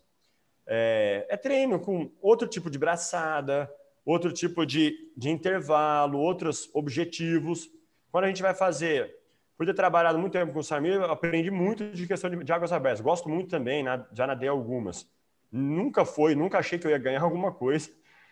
[0.65, 3.71] É, é, treino com outro tipo de braçada,
[4.03, 7.69] outro tipo de, de intervalo, outros objetivos.
[8.11, 9.18] Quando a gente vai fazer,
[9.59, 12.71] por ter trabalhado muito tempo com o Samir, aprendi muito de questão de, de águas
[12.71, 13.01] abertas.
[13.01, 14.05] Gosto muito também, né?
[14.13, 15.05] já nadei algumas.
[15.51, 17.91] Nunca foi, nunca achei que eu ia ganhar alguma coisa,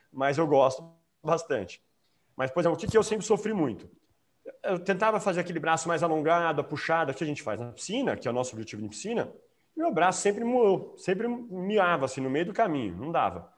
[0.10, 0.90] mas eu gosto
[1.22, 1.84] bastante.
[2.34, 3.90] Mas, por exemplo, o que, eu sempre sofri muito?
[4.64, 8.26] eu tentava fazer aquele braço mais alongado, puxado, que a gente faz na piscina, que
[8.26, 9.30] é o nosso objetivo de piscina,
[9.76, 13.52] meu braço sempre moou, sempre miava assim no meio do caminho, não dava.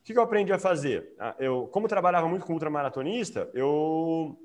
[0.00, 1.14] O que eu aprendi a fazer?
[1.20, 4.36] Ah, eu, como trabalhava muito com ultramaratonista, eu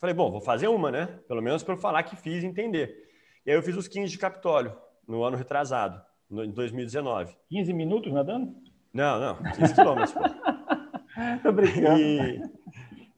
[0.00, 1.06] falei, bom, vou fazer uma, né?
[1.28, 3.08] Pelo menos para eu falar que fiz e entender.
[3.44, 4.76] E aí eu fiz os 15 de Capitólio,
[5.06, 7.36] no ano retrasado, em 2019.
[7.48, 8.54] 15 minutos nadando?
[8.92, 10.14] Não, não, 15 quilômetros.
[11.42, 12.00] Tô brincando.
[12.00, 12.42] E,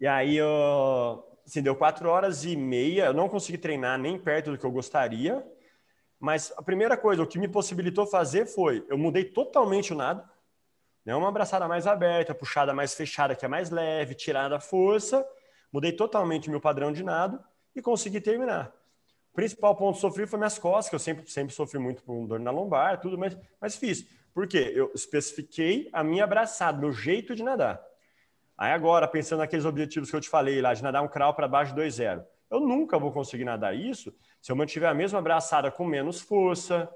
[0.01, 3.07] e aí eu, assim, deu quatro horas e meia.
[3.07, 5.47] Eu não consegui treinar nem perto do que eu gostaria.
[6.19, 10.23] Mas a primeira coisa, o que me possibilitou fazer foi, eu mudei totalmente o nado.
[11.05, 11.15] Né?
[11.15, 15.27] Uma abraçada mais aberta, puxada mais fechada, que é mais leve, tirada a força.
[15.73, 17.39] Mudei totalmente meu padrão de nado
[17.75, 18.73] e consegui terminar.
[19.33, 22.41] O principal ponto sofri foi minhas costas, que eu sempre, sempre sofri muito com dor
[22.41, 24.07] na lombar, tudo, mas, mas fiz.
[24.33, 24.73] Por quê?
[24.75, 27.83] Eu especifiquei a minha abraçada, meu jeito de nadar.
[28.57, 31.47] Aí agora, pensando naqueles objetivos que eu te falei lá, de nadar um crawl para
[31.47, 32.25] baixo de 2,0.
[32.51, 36.89] Eu nunca vou conseguir nadar isso se eu mantiver a mesma braçada com menos força.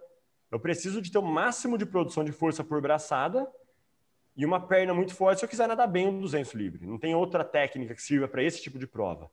[0.50, 3.46] Eu preciso de ter o máximo de produção de força por braçada
[4.36, 6.86] e uma perna muito forte se eu quiser nadar bem um 200 livre.
[6.86, 9.30] Não tem outra técnica que sirva para esse tipo de prova.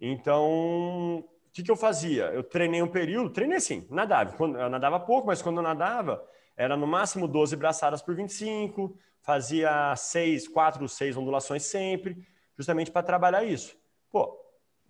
[0.00, 2.24] Então, o que, que eu fazia?
[2.26, 4.34] Eu treinei um período, treinei assim, nadava.
[4.38, 9.94] Eu nadava pouco, mas quando eu nadava, era no máximo 12 braçadas por 25, fazia
[9.96, 13.76] seis, quatro, seis ondulações sempre, justamente para trabalhar isso.
[14.10, 14.38] Pô,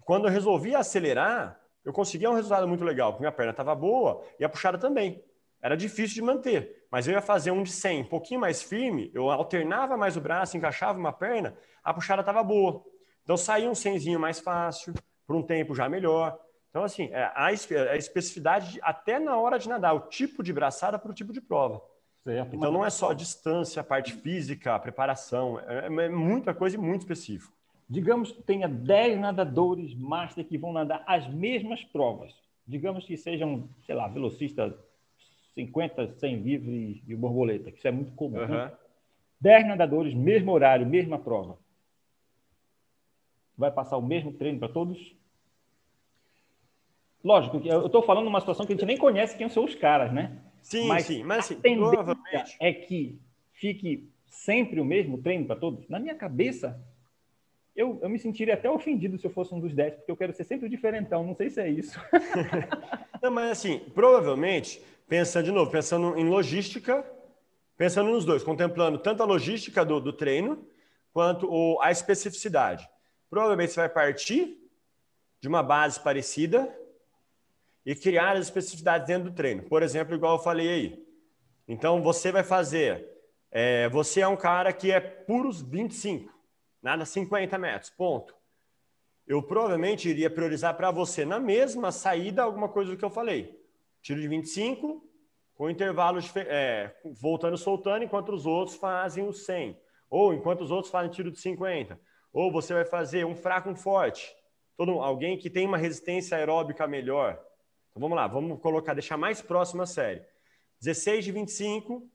[0.05, 4.25] quando eu resolvi acelerar, eu conseguia um resultado muito legal, porque minha perna estava boa
[4.39, 5.23] e a puxada também.
[5.63, 9.11] Era difícil de manter, mas eu ia fazer um de 100, um pouquinho mais firme,
[9.15, 12.85] eu alternava mais o braço, encaixava uma perna, a puxada estava boa.
[13.23, 14.95] Então saía um 100 mais fácil,
[15.27, 16.39] por um tempo já melhor.
[16.71, 21.11] Então, assim, é, a especificidade até na hora de nadar, o tipo de braçada para
[21.11, 21.83] o tipo de prova.
[22.23, 22.57] Certo.
[22.57, 26.77] Então não é só a distância, a parte física, a preparação, é, é muita coisa
[26.77, 27.57] e muito específico.
[27.89, 32.35] Digamos que tenha 10 nadadores master que vão nadar as mesmas provas.
[32.67, 34.77] Digamos que sejam, sei lá, velocista
[35.57, 38.39] 50, 100 livre e o borboleta, que isso é muito comum.
[38.39, 38.47] Uhum.
[38.47, 38.73] Né?
[39.41, 41.59] 10 nadadores, mesmo horário, mesma prova.
[43.57, 45.17] Vai passar o mesmo treino para todos?
[47.25, 50.13] Lógico, eu estou falando numa situação que a gente nem conhece quem são os caras,
[50.13, 50.39] né?
[50.63, 53.19] Sim, mas sim, mas assim, provavelmente é que
[53.53, 55.89] fique sempre o mesmo treino para todos.
[55.89, 56.79] Na minha cabeça,
[57.75, 60.33] eu, eu me sentiria até ofendido se eu fosse um dos 10, porque eu quero
[60.35, 61.25] ser sempre o diferentão.
[61.25, 61.99] Não sei se é isso.
[63.23, 67.05] Não, mas assim, provavelmente, pensando de novo, pensando em logística,
[67.77, 70.67] pensando nos dois, contemplando tanto a logística do, do treino
[71.13, 72.89] quanto o, a especificidade.
[73.31, 74.59] Provavelmente você vai partir
[75.41, 76.73] de uma base parecida
[77.85, 79.63] e criar as especificidades dentro do treino.
[79.63, 81.07] Por exemplo, igual eu falei aí.
[81.69, 83.09] Então, você vai fazer.
[83.51, 86.33] É, você é um cara que é puros 25,
[86.83, 88.35] nada 50 metros, ponto.
[89.27, 93.66] Eu provavelmente iria priorizar para você na mesma saída alguma coisa do que eu falei.
[94.07, 95.03] Tiro de 25,
[95.57, 99.77] com intervalos é, voltando soltando, enquanto os outros fazem o 100.
[100.09, 101.99] Ou enquanto os outros fazem tiro de 50.
[102.33, 104.33] Ou você vai fazer um fraco, um forte.
[104.77, 107.33] Todo, alguém que tem uma resistência aeróbica melhor.
[107.91, 110.25] Então vamos lá, vamos colocar, deixar mais próximo a série.
[110.81, 112.09] 16 de 25,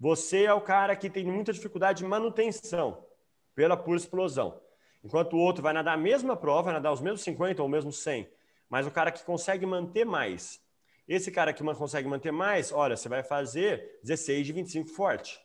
[0.00, 3.06] você é o cara que tem muita dificuldade de manutenção
[3.54, 4.60] pela pura explosão.
[5.04, 7.72] Enquanto o outro vai nadar a mesma prova, vai nadar os mesmos 50 ou os
[7.72, 8.28] mesmos 100,
[8.68, 10.65] mas o cara que consegue manter mais.
[11.08, 15.40] Esse cara que consegue manter mais, olha, você vai fazer 16 de 25 forte.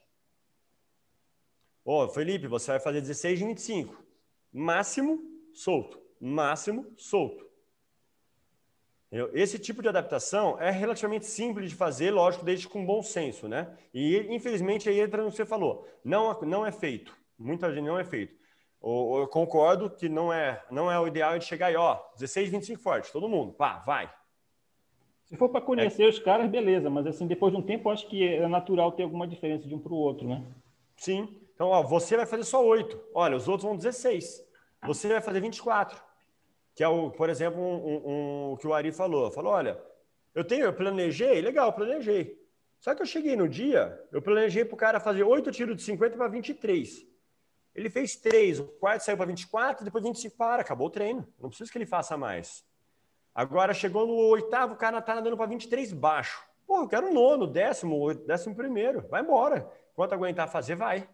[1.86, 4.04] Ô, Felipe, você vai fazer 16 de 25.
[4.52, 5.20] Máximo,
[5.54, 6.02] solto.
[6.20, 7.52] Máximo, solto.
[9.34, 13.78] Esse tipo de adaptação é relativamente simples de fazer, lógico, desde com bom senso, né?
[13.94, 18.00] E infelizmente aí entra no que você falou, não, não é feito, muita gente não
[18.00, 18.34] é feito.
[18.82, 22.82] Eu, concordo que não é, não é o ideal de chegar aí, ó, 16, 25
[22.82, 24.12] forte, todo mundo, pá, vai.
[25.32, 26.08] Se for para conhecer é.
[26.08, 29.28] os caras, beleza, mas assim, depois de um tempo, acho que é natural ter alguma
[29.28, 30.46] diferença de um para o outro, né?
[30.96, 31.42] Sim.
[31.56, 33.00] Então, ó, você vai fazer só 8.
[33.16, 34.46] Olha, os outros vão 16.
[34.86, 36.00] Você vai fazer 24
[36.74, 39.32] que é o, por exemplo, um, um, um que o Ari falou.
[39.32, 39.82] Falou, olha,
[40.34, 42.40] eu tenho, eu planejei, legal, planejei.
[42.80, 45.84] Só que eu cheguei no dia, eu planejei para o cara fazer oito tiros de
[45.84, 47.06] 50 para 23.
[47.76, 51.28] Ele fez três, o quarto saiu para 24, depois 25 para, acabou o treino.
[51.40, 52.66] Não preciso que ele faça mais.
[53.34, 56.44] Agora chegou no oitavo, o cara está andando para 23 baixo.
[56.68, 59.08] Pô, eu quero nono, décimo, décimo primeiro.
[59.10, 59.70] Vai embora.
[59.94, 61.08] Enquanto aguentar fazer, vai.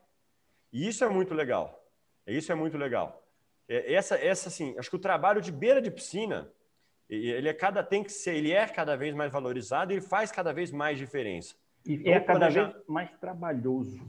[0.72, 1.84] E isso é muito legal.
[2.26, 3.24] Isso é muito legal.
[3.68, 6.52] É, essa, essa assim, acho que o trabalho de beira de piscina,
[7.10, 10.52] ele é cada tem que ser, ele é cada vez mais valorizado e faz cada
[10.52, 11.56] vez mais diferença.
[11.86, 14.00] E então, é cada vez mais trabalhoso.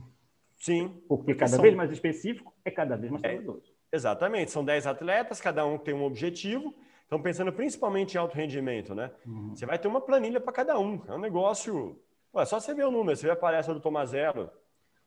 [0.57, 0.89] Sim.
[1.07, 1.61] Porque, porque cada são...
[1.61, 3.73] vez mais específico é cada vez mais é, trabalhoso.
[3.91, 4.51] Exatamente.
[4.51, 6.75] São 10 atletas, cada um tem um objetivo.
[7.09, 9.09] Estão pensando principalmente em alto rendimento, né?
[9.25, 9.55] Uhum.
[9.55, 11.01] Você vai ter uma planilha para cada um.
[11.07, 11.99] É um negócio.
[12.31, 14.51] Ué, só você ver o número, você vê a palestra do Tomazelo,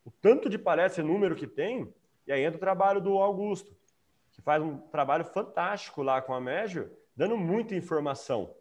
[0.03, 1.93] o tanto de palestra e número que tem,
[2.27, 3.73] e aí entra o trabalho do Augusto
[4.33, 8.53] que faz um trabalho fantástico lá com a Médio, dando muita informação.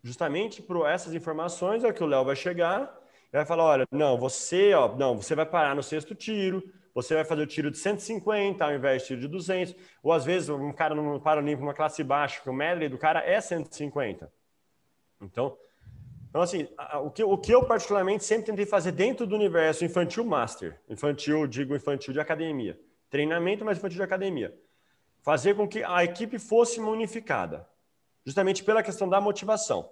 [0.00, 2.96] Justamente por essas informações é que o Léo vai chegar
[3.32, 6.62] e vai falar: olha, não, você, ó, não, você vai parar no sexto tiro,
[6.94, 10.24] você vai fazer o tiro de 150 ao invés de tiro de 200, ou às
[10.24, 14.32] vezes um cara no Paralímpico, uma classe baixa, que o medley do cara é 150.
[15.20, 15.56] Então,
[16.28, 16.68] então assim,
[17.02, 21.46] o que, o que eu particularmente sempre tentei fazer dentro do universo infantil master, infantil,
[21.46, 22.78] digo infantil de academia,
[23.10, 24.56] treinamento, mas infantil de academia,
[25.22, 27.68] fazer com que a equipe fosse unificada,
[28.24, 29.90] justamente pela questão da motivação.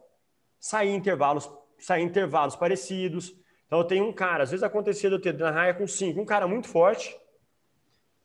[0.61, 3.34] Sair intervalos, sair intervalos parecidos.
[3.72, 6.20] Então, eu tenho um cara, às vezes acontecia de eu ter na raia com cinco,
[6.20, 7.18] um cara muito forte,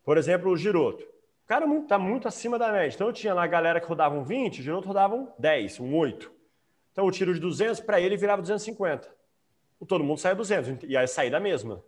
[0.04, 1.06] por exemplo, o Giroto.
[1.06, 2.94] O cara está muito, tá muito acima da média.
[2.94, 5.80] Então, eu tinha lá a galera que rodava um 20, o Giroto rodava um 10,
[5.80, 6.30] um 8.
[6.92, 9.10] Então, o tiro de 200 para ele virava 250.
[9.88, 11.82] Todo mundo saia 200, e aí sair da mesma.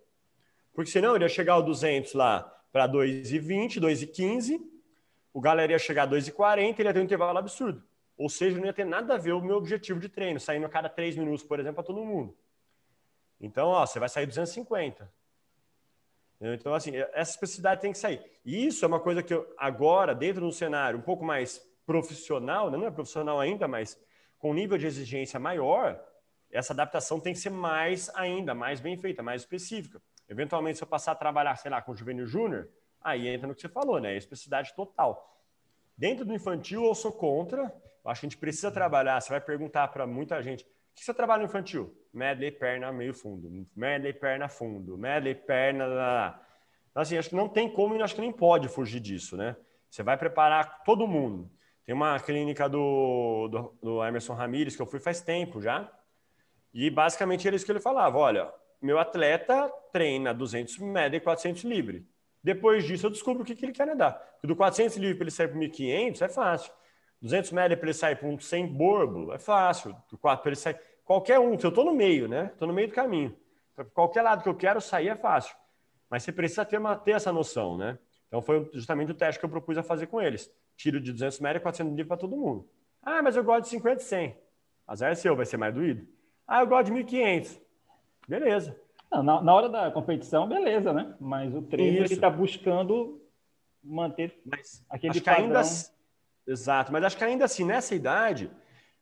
[0.74, 4.58] Porque senão ele ia chegar o 200 lá para 2,20, 2,15,
[5.34, 7.84] o galera ia chegar a 2,40 e ele ia ter um intervalo absurdo.
[8.18, 10.70] Ou seja, não ia ter nada a ver o meu objetivo de treino, saindo a
[10.70, 12.34] cada 3 minutos, por exemplo, para todo mundo.
[13.40, 15.12] Então, ó, você vai sair 250.
[16.42, 18.24] Então, assim, essa especificidade tem que sair.
[18.46, 21.60] E isso é uma coisa que eu, agora, dentro de um cenário um pouco mais
[21.86, 24.00] profissional, né, não é profissional ainda, mas
[24.38, 26.02] com nível de exigência maior,
[26.50, 30.02] essa adaptação tem que ser mais ainda, mais bem feita, mais específica.
[30.30, 32.70] Eventualmente, se eu passar a trabalhar, sei lá, com o juvenil júnior,
[33.02, 34.16] Aí entra no que você falou, né?
[34.16, 35.38] Especificidade total.
[35.98, 37.74] Dentro do infantil, eu sou contra.
[38.04, 39.20] Eu acho que a gente precisa trabalhar.
[39.20, 41.96] Você vai perguntar para muita gente: que você trabalha no infantil?
[42.14, 43.68] Medley, perna, meio fundo.
[43.76, 44.98] Medley, perna, fundo.
[44.98, 45.86] Medley, perna.
[45.86, 46.46] Lá, lá.
[46.92, 49.56] Então, assim, acho que não tem como e acho que nem pode fugir disso, né?
[49.90, 51.50] Você vai preparar todo mundo.
[51.86, 55.92] Tem uma clínica do, do, do Emerson Ramírez que eu fui faz tempo já.
[56.74, 61.64] E basicamente era isso que ele falava: olha, meu atleta treina 200 média e 400
[61.64, 62.08] livre.
[62.44, 64.14] Depois disso, eu descubro o que, que ele quer nadar.
[64.14, 66.72] Porque do 400 livre para ele sair para 1.500 é fácil.
[67.22, 69.96] 200 metros para ele sair para um 100 borbo é fácil.
[70.10, 70.80] Do 4 para ele sair.
[71.04, 72.52] Qualquer um, se eu estou no meio, né?
[72.54, 73.36] Estou no meio do caminho.
[73.94, 75.56] Qualquer lado que eu quero sair é fácil.
[76.10, 77.98] Mas você precisa ter, uma, ter essa noção, né?
[78.28, 80.52] Então foi justamente o teste que eu propus a fazer com eles.
[80.78, 82.68] Tiro de 200 metros e 400 livre para todo mundo.
[83.02, 84.38] Ah, mas eu gosto de 50 e 100.
[84.88, 86.08] Azar é seu, vai ser mais doído.
[86.48, 87.60] Ah, eu gosto de 1.500.
[88.28, 88.80] Beleza.
[89.12, 91.16] Não, na, na, hora da competição, beleza, né?
[91.20, 93.20] Mas o treino ele está buscando
[93.84, 95.46] manter mas aquele acho padrão.
[95.46, 95.62] Ainda,
[96.52, 98.52] exato, mas acho que ainda assim, nessa idade,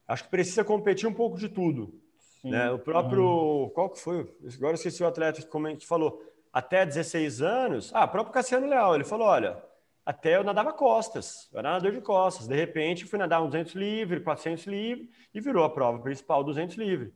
[0.08, 2.00] acho que precisa competir um pouco de tudo.
[2.44, 2.72] Né?
[2.72, 3.24] O próprio.
[3.24, 3.70] Uhum.
[3.70, 4.34] Qual que foi?
[4.56, 6.22] Agora eu esqueci o atleta que falou.
[6.54, 7.92] Até 16 anos.
[7.94, 9.62] Ah, o próprio Cassiano Leal, ele falou: olha,
[10.06, 12.48] até eu nadava costas, eu era nadador de costas.
[12.48, 16.78] De repente, fui nadar um 200 livre, 400 livre e virou a prova principal 200
[16.78, 17.14] livre.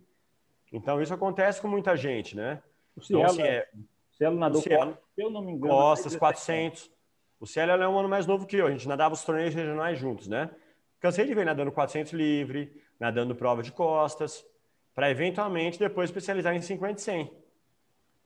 [0.73, 2.61] Então, isso acontece com muita gente, né?
[2.95, 3.67] O Cielo, então, assim, é,
[4.11, 5.73] Cielo nadou Cielo, se eu não me engano.
[5.73, 6.91] Costas, 400.
[7.41, 8.67] O Cielo é um ano mais novo que eu.
[8.67, 10.51] A gente nadava os torneios regionais juntos, né?
[10.99, 14.45] Cansei de ver nadando 400 livre, nadando prova de costas,
[14.93, 17.33] para eventualmente depois especializar em 50 e 100.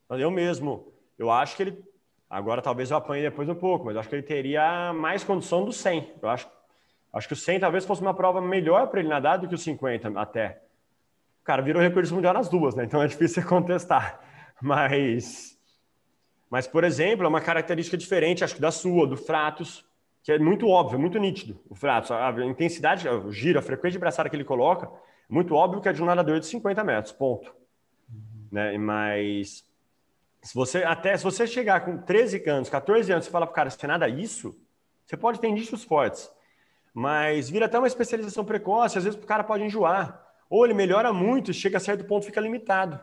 [0.10, 1.84] Eu mesmo, eu acho que ele,
[2.30, 5.64] agora talvez eu apanhe depois um pouco, mas eu acho que ele teria mais condição
[5.64, 6.16] do 100.
[6.22, 6.52] Eu acho,
[7.14, 9.58] acho que o 100 talvez fosse uma prova melhor para ele nadar do que o
[9.58, 10.62] 50 até.
[11.42, 12.84] O cara virou recurso mundial nas duas, né?
[12.84, 14.20] Então é difícil contestar.
[14.62, 15.55] Mas,
[16.56, 19.86] Mas, por exemplo, é uma característica diferente, acho que da sua, do Fratos,
[20.24, 21.60] que é muito óbvio, muito nítido.
[21.70, 24.90] O Fratos, a intensidade, o giro, a frequência de braçada que ele coloca,
[25.28, 27.54] muito óbvio que é de um nadador de 50 metros, ponto.
[28.10, 28.48] Uhum.
[28.54, 28.78] Né?
[28.78, 29.66] Mas
[30.42, 33.56] se você até se você chegar com 13 anos, 14 anos, e falar para o
[33.56, 34.58] cara, você nada isso,
[35.06, 36.32] você pode ter indícios fortes.
[36.94, 40.26] Mas vira até uma especialização precoce, às vezes o cara pode enjoar.
[40.50, 42.98] Ou ele melhora muito e chega a certo ponto fica limitado.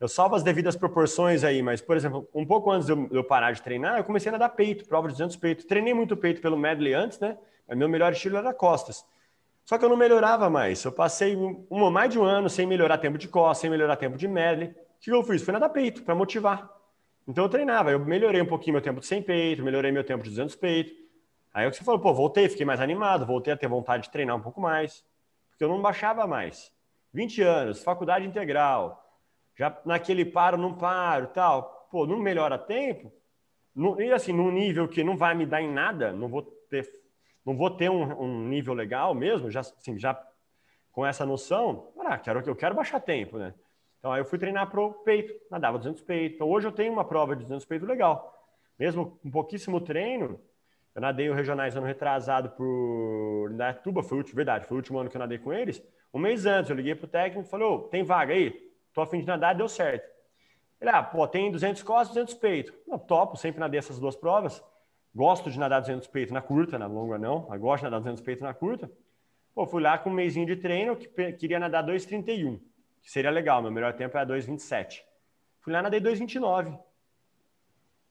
[0.00, 3.52] Eu salvo as devidas proporções aí, mas, por exemplo, um pouco antes de eu, parar
[3.52, 5.66] de treinar, eu comecei a nadar peito, prova de 200 peito.
[5.66, 7.36] Treinei muito peito pelo medley antes, né?
[7.68, 9.04] Mas meu melhor estilo era costas.
[9.62, 10.82] Só que eu não melhorava mais.
[10.82, 14.16] Eu passei um, mais de um ano sem melhorar tempo de costas, sem melhorar tempo
[14.16, 14.68] de medley.
[14.68, 15.42] O que eu fiz?
[15.42, 16.70] Fui nadar peito, para motivar.
[17.28, 17.90] Então eu treinava.
[17.90, 20.94] Eu melhorei um pouquinho meu tempo de 100 peito, melhorei meu tempo de 200 peito.
[21.52, 24.04] Aí é o que você falou, pô, voltei, fiquei mais animado, voltei a ter vontade
[24.04, 25.04] de treinar um pouco mais.
[25.50, 26.72] Porque eu não baixava mais.
[27.12, 29.09] 20 anos, faculdade integral,
[29.60, 31.86] já naquele paro, não paro, tal.
[31.90, 33.12] Pô, não melhora tempo.
[33.74, 36.40] No, e assim, num nível que não vai me dar em nada, não vou
[36.70, 36.90] ter,
[37.44, 40.18] não vou ter um, um nível legal mesmo, já, assim, já
[40.90, 43.52] com essa noção, ah, quero, eu quero baixar tempo, né?
[43.98, 46.36] Então aí eu fui treinar pro peito, nadava 200 peito.
[46.36, 48.34] Então hoje eu tenho uma prova de 200 peito legal.
[48.78, 50.40] Mesmo com pouquíssimo treino,
[50.94, 53.50] eu nadei o regionais ano retrasado por
[53.84, 55.82] Tuba, foi o último, verdade, foi o último ano que eu nadei com eles.
[56.14, 58.69] Um mês antes eu liguei pro técnico e falei, oh, tem vaga aí?
[58.92, 60.08] Tô a fim de nadar, deu certo.
[60.80, 62.72] Ele, ah, pô, tem 200 costas, 200 peito.
[62.88, 64.62] Eu topo, sempre nadei essas duas provas.
[65.14, 67.48] Gosto de nadar 200 peito na curta, na longa não.
[67.52, 68.90] Eu gosto de nadar 200 peito na curta.
[69.54, 72.60] Pô, fui lá com um mêsinho de treino, que queria nadar 2,31,
[73.02, 75.02] que seria legal, meu melhor tempo é 2,27.
[75.60, 76.78] Fui lá, nadei 2,29.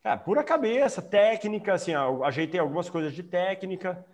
[0.03, 4.05] Cara, pura cabeça, técnica, assim, ó, ajeitei algumas coisas de técnica,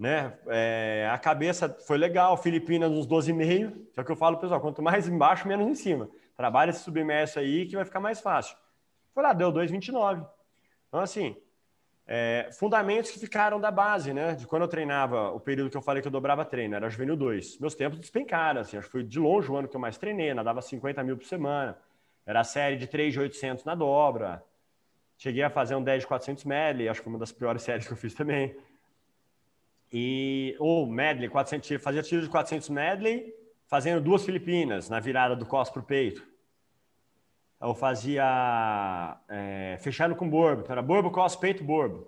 [0.00, 0.32] né?
[0.48, 3.88] É, a cabeça foi legal, Filipinas uns 12,5.
[3.92, 6.08] Só que eu falo, pessoal, quanto mais embaixo, menos em cima.
[6.34, 8.56] Trabalha esse submerso aí que vai ficar mais fácil.
[9.12, 10.26] Foi lá, deu 2,29.
[10.88, 11.36] Então, assim,
[12.06, 14.34] é, fundamentos que ficaram da base, né?
[14.34, 17.14] De quando eu treinava, o período que eu falei que eu dobrava treino, era juvenil
[17.14, 17.58] 2.
[17.58, 20.32] Meus tempos despencaram, assim, acho que foi de longe o ano que eu mais treinei,
[20.32, 21.76] nadava 50 mil por semana.
[22.24, 24.42] Era a série de 3 de 800 na dobra.
[25.18, 27.86] Cheguei a fazer um 10 de 400 medley, acho que foi uma das piores séries
[27.86, 28.56] que eu fiz também.
[29.92, 33.34] E, ou medley, 400, fazia tiro de 400 medley,
[33.66, 36.26] fazendo duas Filipinas na virada do cos para o peito.
[37.60, 39.78] Eu fazia é,
[40.16, 42.06] com borbo, então era borbo, cos, peito, borbo.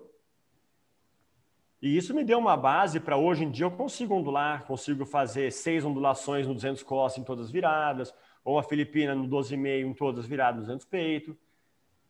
[1.81, 5.51] E isso me deu uma base para hoje em dia eu consigo ondular, consigo fazer
[5.51, 8.13] seis ondulações no 200 costas em todas as viradas,
[8.43, 11.37] ou a Filipina no 12,5 em todas as viradas no 200 peito.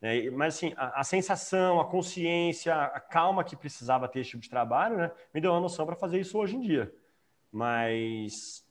[0.04, 0.30] Né?
[0.32, 4.50] Mas assim, a, a, sensação, a consciência, a calma que precisava ter esse tipo de
[4.50, 6.94] trabalho, né, me deu uma noção para fazer isso hoje em dia.
[7.50, 8.66] Mas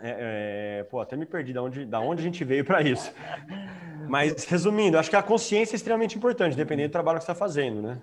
[0.00, 3.14] é, é, pô, até me perdi da onde, da onde a gente veio para isso.
[4.08, 7.38] Mas, resumindo, acho que a consciência é extremamente importante, dependendo do trabalho que você está
[7.38, 8.02] fazendo, né?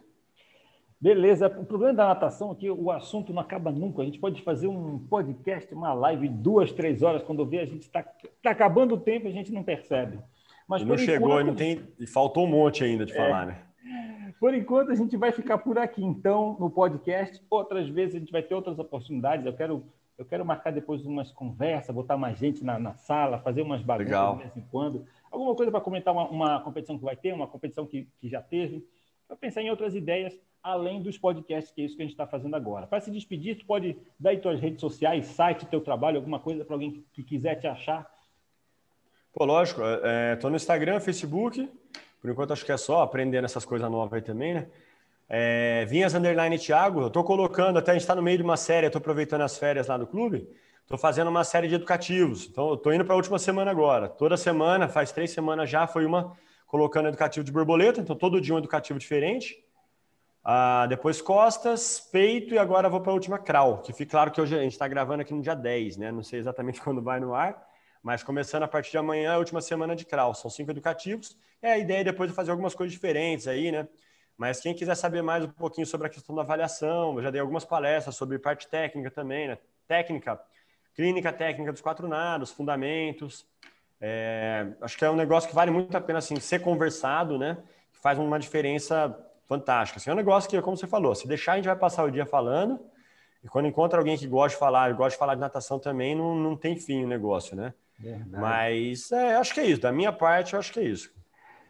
[1.02, 1.48] Beleza.
[1.48, 4.02] O problema da natação é que o assunto não acaba nunca.
[4.02, 7.22] A gente pode fazer um podcast, uma live, duas, três horas.
[7.24, 8.02] Quando vê, a gente está
[8.42, 10.20] tá acabando o tempo e a gente não percebe.
[10.68, 11.48] Mas e não chegou, enquanto...
[11.48, 13.16] não tem, e faltou um monte ainda de é.
[13.16, 13.66] falar, né?
[14.40, 17.42] Por enquanto, a gente vai ficar por aqui, então, no podcast.
[17.50, 19.46] Outras vezes a gente vai ter outras oportunidades.
[19.46, 19.86] Eu quero,
[20.18, 24.12] eu quero marcar depois umas conversas, botar mais gente na, na sala, fazer umas bagunças
[24.12, 24.36] Legal.
[24.36, 25.06] de vez em quando.
[25.32, 28.42] Alguma coisa para comentar uma, uma, competição que vai ter, uma competição que, que já
[28.42, 28.86] teve.
[29.28, 32.28] Para pensar em outras ideias, além dos podcasts, que é isso que a gente está
[32.28, 32.88] fazendo agora.
[32.88, 36.66] Para se despedir, tu pode dar aí tuas redes sociais, site, teu trabalho, alguma coisa
[36.66, 38.15] para alguém que quiser te achar
[39.36, 39.82] Pô, lógico.
[40.34, 41.70] Estou é, no Instagram, Facebook.
[42.22, 44.68] Por enquanto acho que é só aprendendo essas coisas novas aí também, né?
[45.28, 48.56] É, Vinhas Underline Thiago, eu estou colocando, até a gente está no meio de uma
[48.56, 50.48] série, estou aproveitando as férias lá do clube,
[50.84, 52.48] estou fazendo uma série de educativos.
[52.50, 54.08] Então, estou indo para a última semana agora.
[54.08, 56.32] Toda semana, faz três semanas já, foi uma
[56.66, 59.62] colocando educativo de borboleta, então todo dia um educativo diferente.
[60.46, 64.40] Ah, depois costas, peito e agora vou para a última crawl, que fica claro que
[64.40, 66.10] hoje a gente está gravando aqui no dia 10, né?
[66.10, 67.75] Não sei exatamente quando vai no ar,
[68.06, 70.38] mas começando a partir de amanhã, a última semana de Kraus.
[70.38, 71.36] São cinco educativos.
[71.60, 73.88] É a ideia depois de fazer algumas coisas diferentes aí, né?
[74.38, 77.42] Mas quem quiser saber mais um pouquinho sobre a questão da avaliação, eu já dei
[77.42, 79.58] algumas palestras sobre parte técnica também, né?
[79.88, 80.40] Técnica,
[80.94, 83.44] clínica técnica dos quatro nados, fundamentos.
[84.00, 87.58] É, acho que é um negócio que vale muito a pena assim, ser conversado, né?
[87.92, 89.18] Que faz uma diferença
[89.48, 89.98] fantástica.
[89.98, 92.12] Assim, é um negócio que, como você falou, se deixar, a gente vai passar o
[92.12, 92.80] dia falando.
[93.44, 96.36] E quando encontra alguém que gosta de falar, gosta de falar de natação também, não,
[96.36, 97.74] não tem fim o negócio, né?
[97.98, 98.42] Verdade.
[98.42, 99.82] Mas é, acho que é isso.
[99.82, 101.14] Da minha parte, acho que é isso.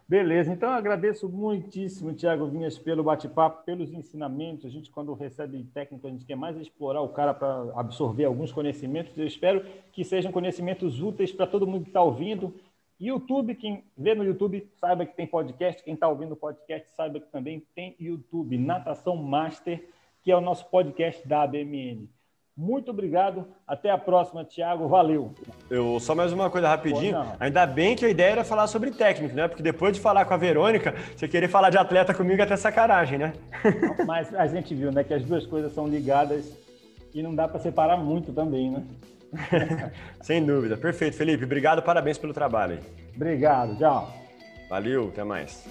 [0.07, 4.64] Beleza, então eu agradeço muitíssimo, Tiago Vinhas, pelo bate-papo, pelos ensinamentos.
[4.64, 8.52] A gente, quando recebe técnico, a gente quer mais explorar o cara para absorver alguns
[8.52, 9.18] conhecimentos.
[9.18, 12.53] Eu espero que sejam conhecimentos úteis para todo mundo que está ouvindo.
[12.99, 15.84] YouTube, quem vê no YouTube, saiba que tem podcast.
[15.84, 19.89] Quem está ouvindo o podcast, saiba que também tem YouTube, Natação Master,
[20.22, 22.07] que é o nosso podcast da ABMN.
[22.57, 23.45] Muito obrigado.
[23.68, 24.88] Até a próxima, Tiago.
[24.88, 25.34] Valeu.
[25.69, 27.18] Eu só mais uma coisa rapidinho.
[27.38, 29.48] Ainda bem que a ideia era falar sobre técnico, né?
[29.48, 32.56] Porque depois de falar com a Verônica, você querer falar de atleta comigo é até
[32.56, 33.34] sacanagem, né?
[34.07, 36.57] Mas a gente viu, né, que as duas coisas são ligadas
[37.14, 38.84] e não dá para separar muito também, né?
[40.22, 40.77] Sem dúvida.
[40.77, 41.44] Perfeito, Felipe.
[41.44, 42.80] Obrigado, parabéns pelo trabalho.
[43.14, 44.10] Obrigado, tchau.
[44.69, 45.65] Valeu, até mais.